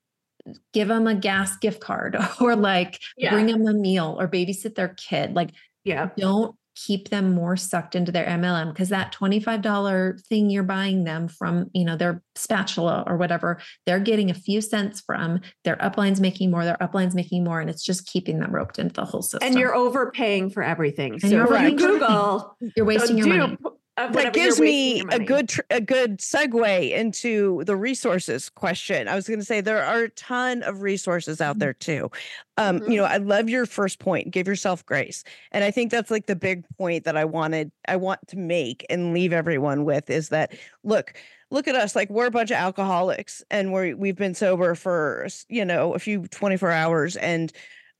[0.73, 3.31] give them a gas gift card or like Yeah.
[3.31, 5.35] bring them a meal or babysit their kid.
[5.35, 5.51] Like
[5.83, 6.09] Yeah.
[6.17, 6.55] don't
[6.85, 11.69] keep them more sucked into their MLM because that $25 thing you're buying them from,
[11.73, 16.51] you know, their spatula or whatever, they're getting a few cents from their uplines making
[16.51, 19.39] more, their uplines making more, and it's just keeping them roped into the whole system.
[19.41, 21.19] And you're overpaying for everything.
[21.19, 21.99] So you're if you overpaying for everything.
[21.99, 23.57] Google you're wasting the your money.
[23.97, 29.07] That gives me a good tr- a good segue into the resources question.
[29.07, 31.59] I was going to say there are a ton of resources out Mhm.
[31.59, 32.11] there too.
[32.57, 33.13] Um, you know, Mm-hmm.
[33.13, 34.31] I love your first point.
[34.31, 37.95] Give yourself grace, and I think that's like the big point that I wanted I
[37.95, 40.53] want to make and leave everyone with is that
[40.83, 41.13] look.
[41.49, 45.27] Look at us like we're a bunch of alcoholics and we we've been sober for
[45.47, 47.53] you know a few 24 hours and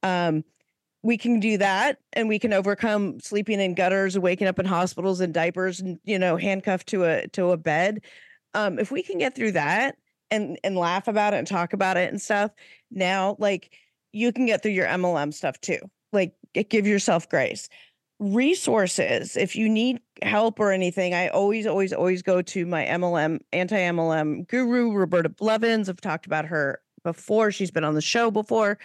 [0.03, 0.44] um
[1.08, 5.22] we can do that and we can overcome sleeping in gutters waking up in hospitals
[5.22, 8.02] and diapers and you know handcuffed to a to a bed
[8.54, 9.96] um if we can get through that
[10.32, 12.52] and and laugh about it and talk about it and stuff.
[12.92, 13.74] Now, like
[14.12, 15.80] you can get through your MLM stuff too.
[16.12, 16.34] Like
[16.70, 17.70] give yourself grace.
[18.20, 23.40] Resources, if you need help or anything, I always, always, always go to my MLM,
[23.54, 25.88] anti MLM guru, Roberta Blevins.
[25.88, 27.52] I've talked about her before.
[27.52, 28.80] She's been on the show before.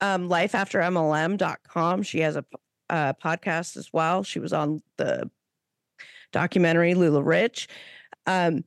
[0.00, 2.02] Um, lifeaftermlm.com.
[2.02, 2.44] She has a,
[2.90, 4.24] podcast as well.
[4.24, 5.30] She was on the
[6.32, 7.68] documentary LuLaRich.
[8.26, 8.64] Um,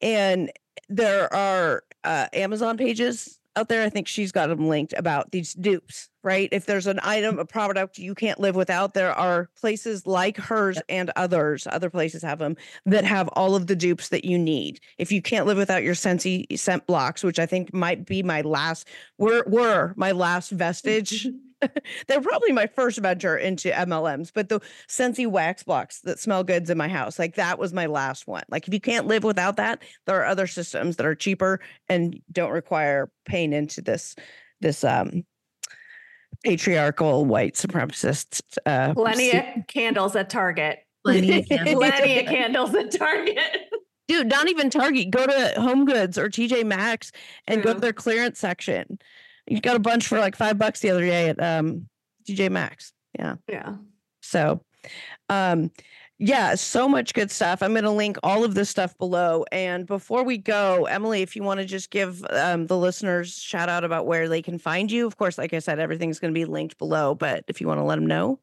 [0.00, 0.50] and
[0.88, 3.82] there are uh, Amazon pages out there.
[3.82, 6.50] I think she's got them linked about these dupes, right?
[6.52, 10.78] If there's an item, a product you can't live without, there are places like hers
[10.90, 14.78] and others, other places have them that have all of the dupes that you need.
[14.98, 18.42] If you can't live without your Scentsy scent blocks, which I think might be my
[18.42, 18.86] last,
[19.16, 21.26] were were my last vestige
[22.06, 26.70] They're probably my first venture into MLMs, but the Scentsy wax blocks that smell goods
[26.70, 28.44] in my house, like that was my last one.
[28.48, 32.20] Like if you can't live without that, there are other systems that are cheaper and
[32.30, 34.14] don't require paying into this
[34.60, 35.24] this um
[36.44, 38.40] patriarchal white supremacists.
[38.66, 40.78] uh Plenty of candles at Target.
[41.04, 41.74] Plenty of candles.
[41.76, 43.38] Plenty of candles at Target.
[44.08, 47.12] dude not even target go to home goods or tj maxx
[47.46, 48.98] and go to their clearance section
[49.46, 51.86] you got a bunch for like five bucks the other day at um
[52.26, 53.74] tj maxx yeah Yeah.
[54.22, 54.62] so
[55.28, 55.70] um
[56.18, 57.62] yeah so much good stuff.
[57.62, 59.44] I'm going to link all of this stuff below.
[59.52, 63.68] And before we go emily if you want to just give um, the listeners shout
[63.68, 66.38] out about where they can find you of course like i said everything's going to
[66.38, 68.38] be linked below but if you want to let them know.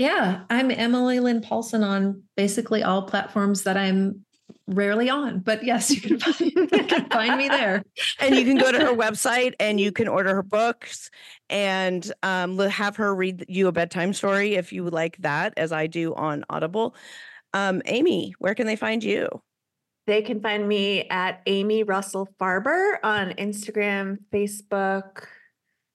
[0.00, 4.24] Yeah, I'm Emily Lynn Paulson on basically all platforms that I'm
[4.70, 5.40] rarely on.
[5.40, 7.84] But yes, you can find, you can find me there.
[8.20, 11.10] and you can go to her website and you can order her books
[11.50, 15.86] and um, have her read you a bedtime story if you like that, as I
[15.86, 16.94] do on Audible.
[17.52, 19.28] Um, Amy, where can they find you?
[20.06, 25.26] They can find me at Amy Russell Farber on Instagram, Facebook.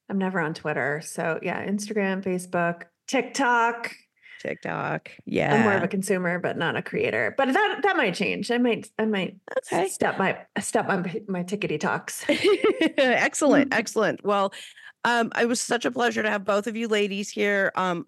[0.09, 1.01] I'm never on Twitter.
[1.03, 3.95] So yeah, Instagram, Facebook, TikTok.
[4.41, 5.11] TikTok.
[5.25, 5.53] Yeah.
[5.55, 7.33] I'm more of a consumer, but not a creator.
[7.37, 8.51] But that that might change.
[8.51, 9.37] I might I might
[9.71, 9.87] Okay.
[9.87, 12.25] step my step my my tickety talks.
[12.97, 13.73] excellent.
[13.73, 14.23] Excellent.
[14.23, 14.53] Well,
[15.03, 18.05] um, it was such a pleasure to have both of you ladies here um,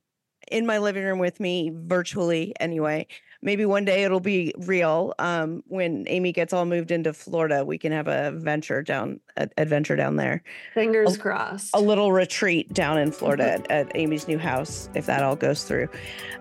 [0.51, 3.07] in my living room with me virtually anyway.
[3.41, 5.14] Maybe one day it'll be real.
[5.19, 9.49] Um, when Amy gets all moved into Florida, we can have a venture down, a,
[9.57, 10.43] adventure down there.
[10.73, 11.69] Fingers A- crossed.
[11.76, 15.64] a little retreat down in Florida at, at Amy's new house, if that all goes
[15.64, 15.88] through.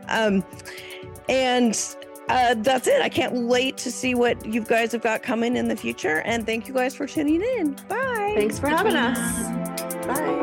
[0.08, 0.44] Um,
[1.28, 1.78] and
[2.28, 3.00] uh, that's it.
[3.02, 6.20] I can't wait to see what you guys have got coming in the future.
[6.22, 7.72] And thank you guys for tuning in.
[7.88, 8.34] Bye.
[8.36, 10.06] Thanks for having us.
[10.06, 10.42] Bye.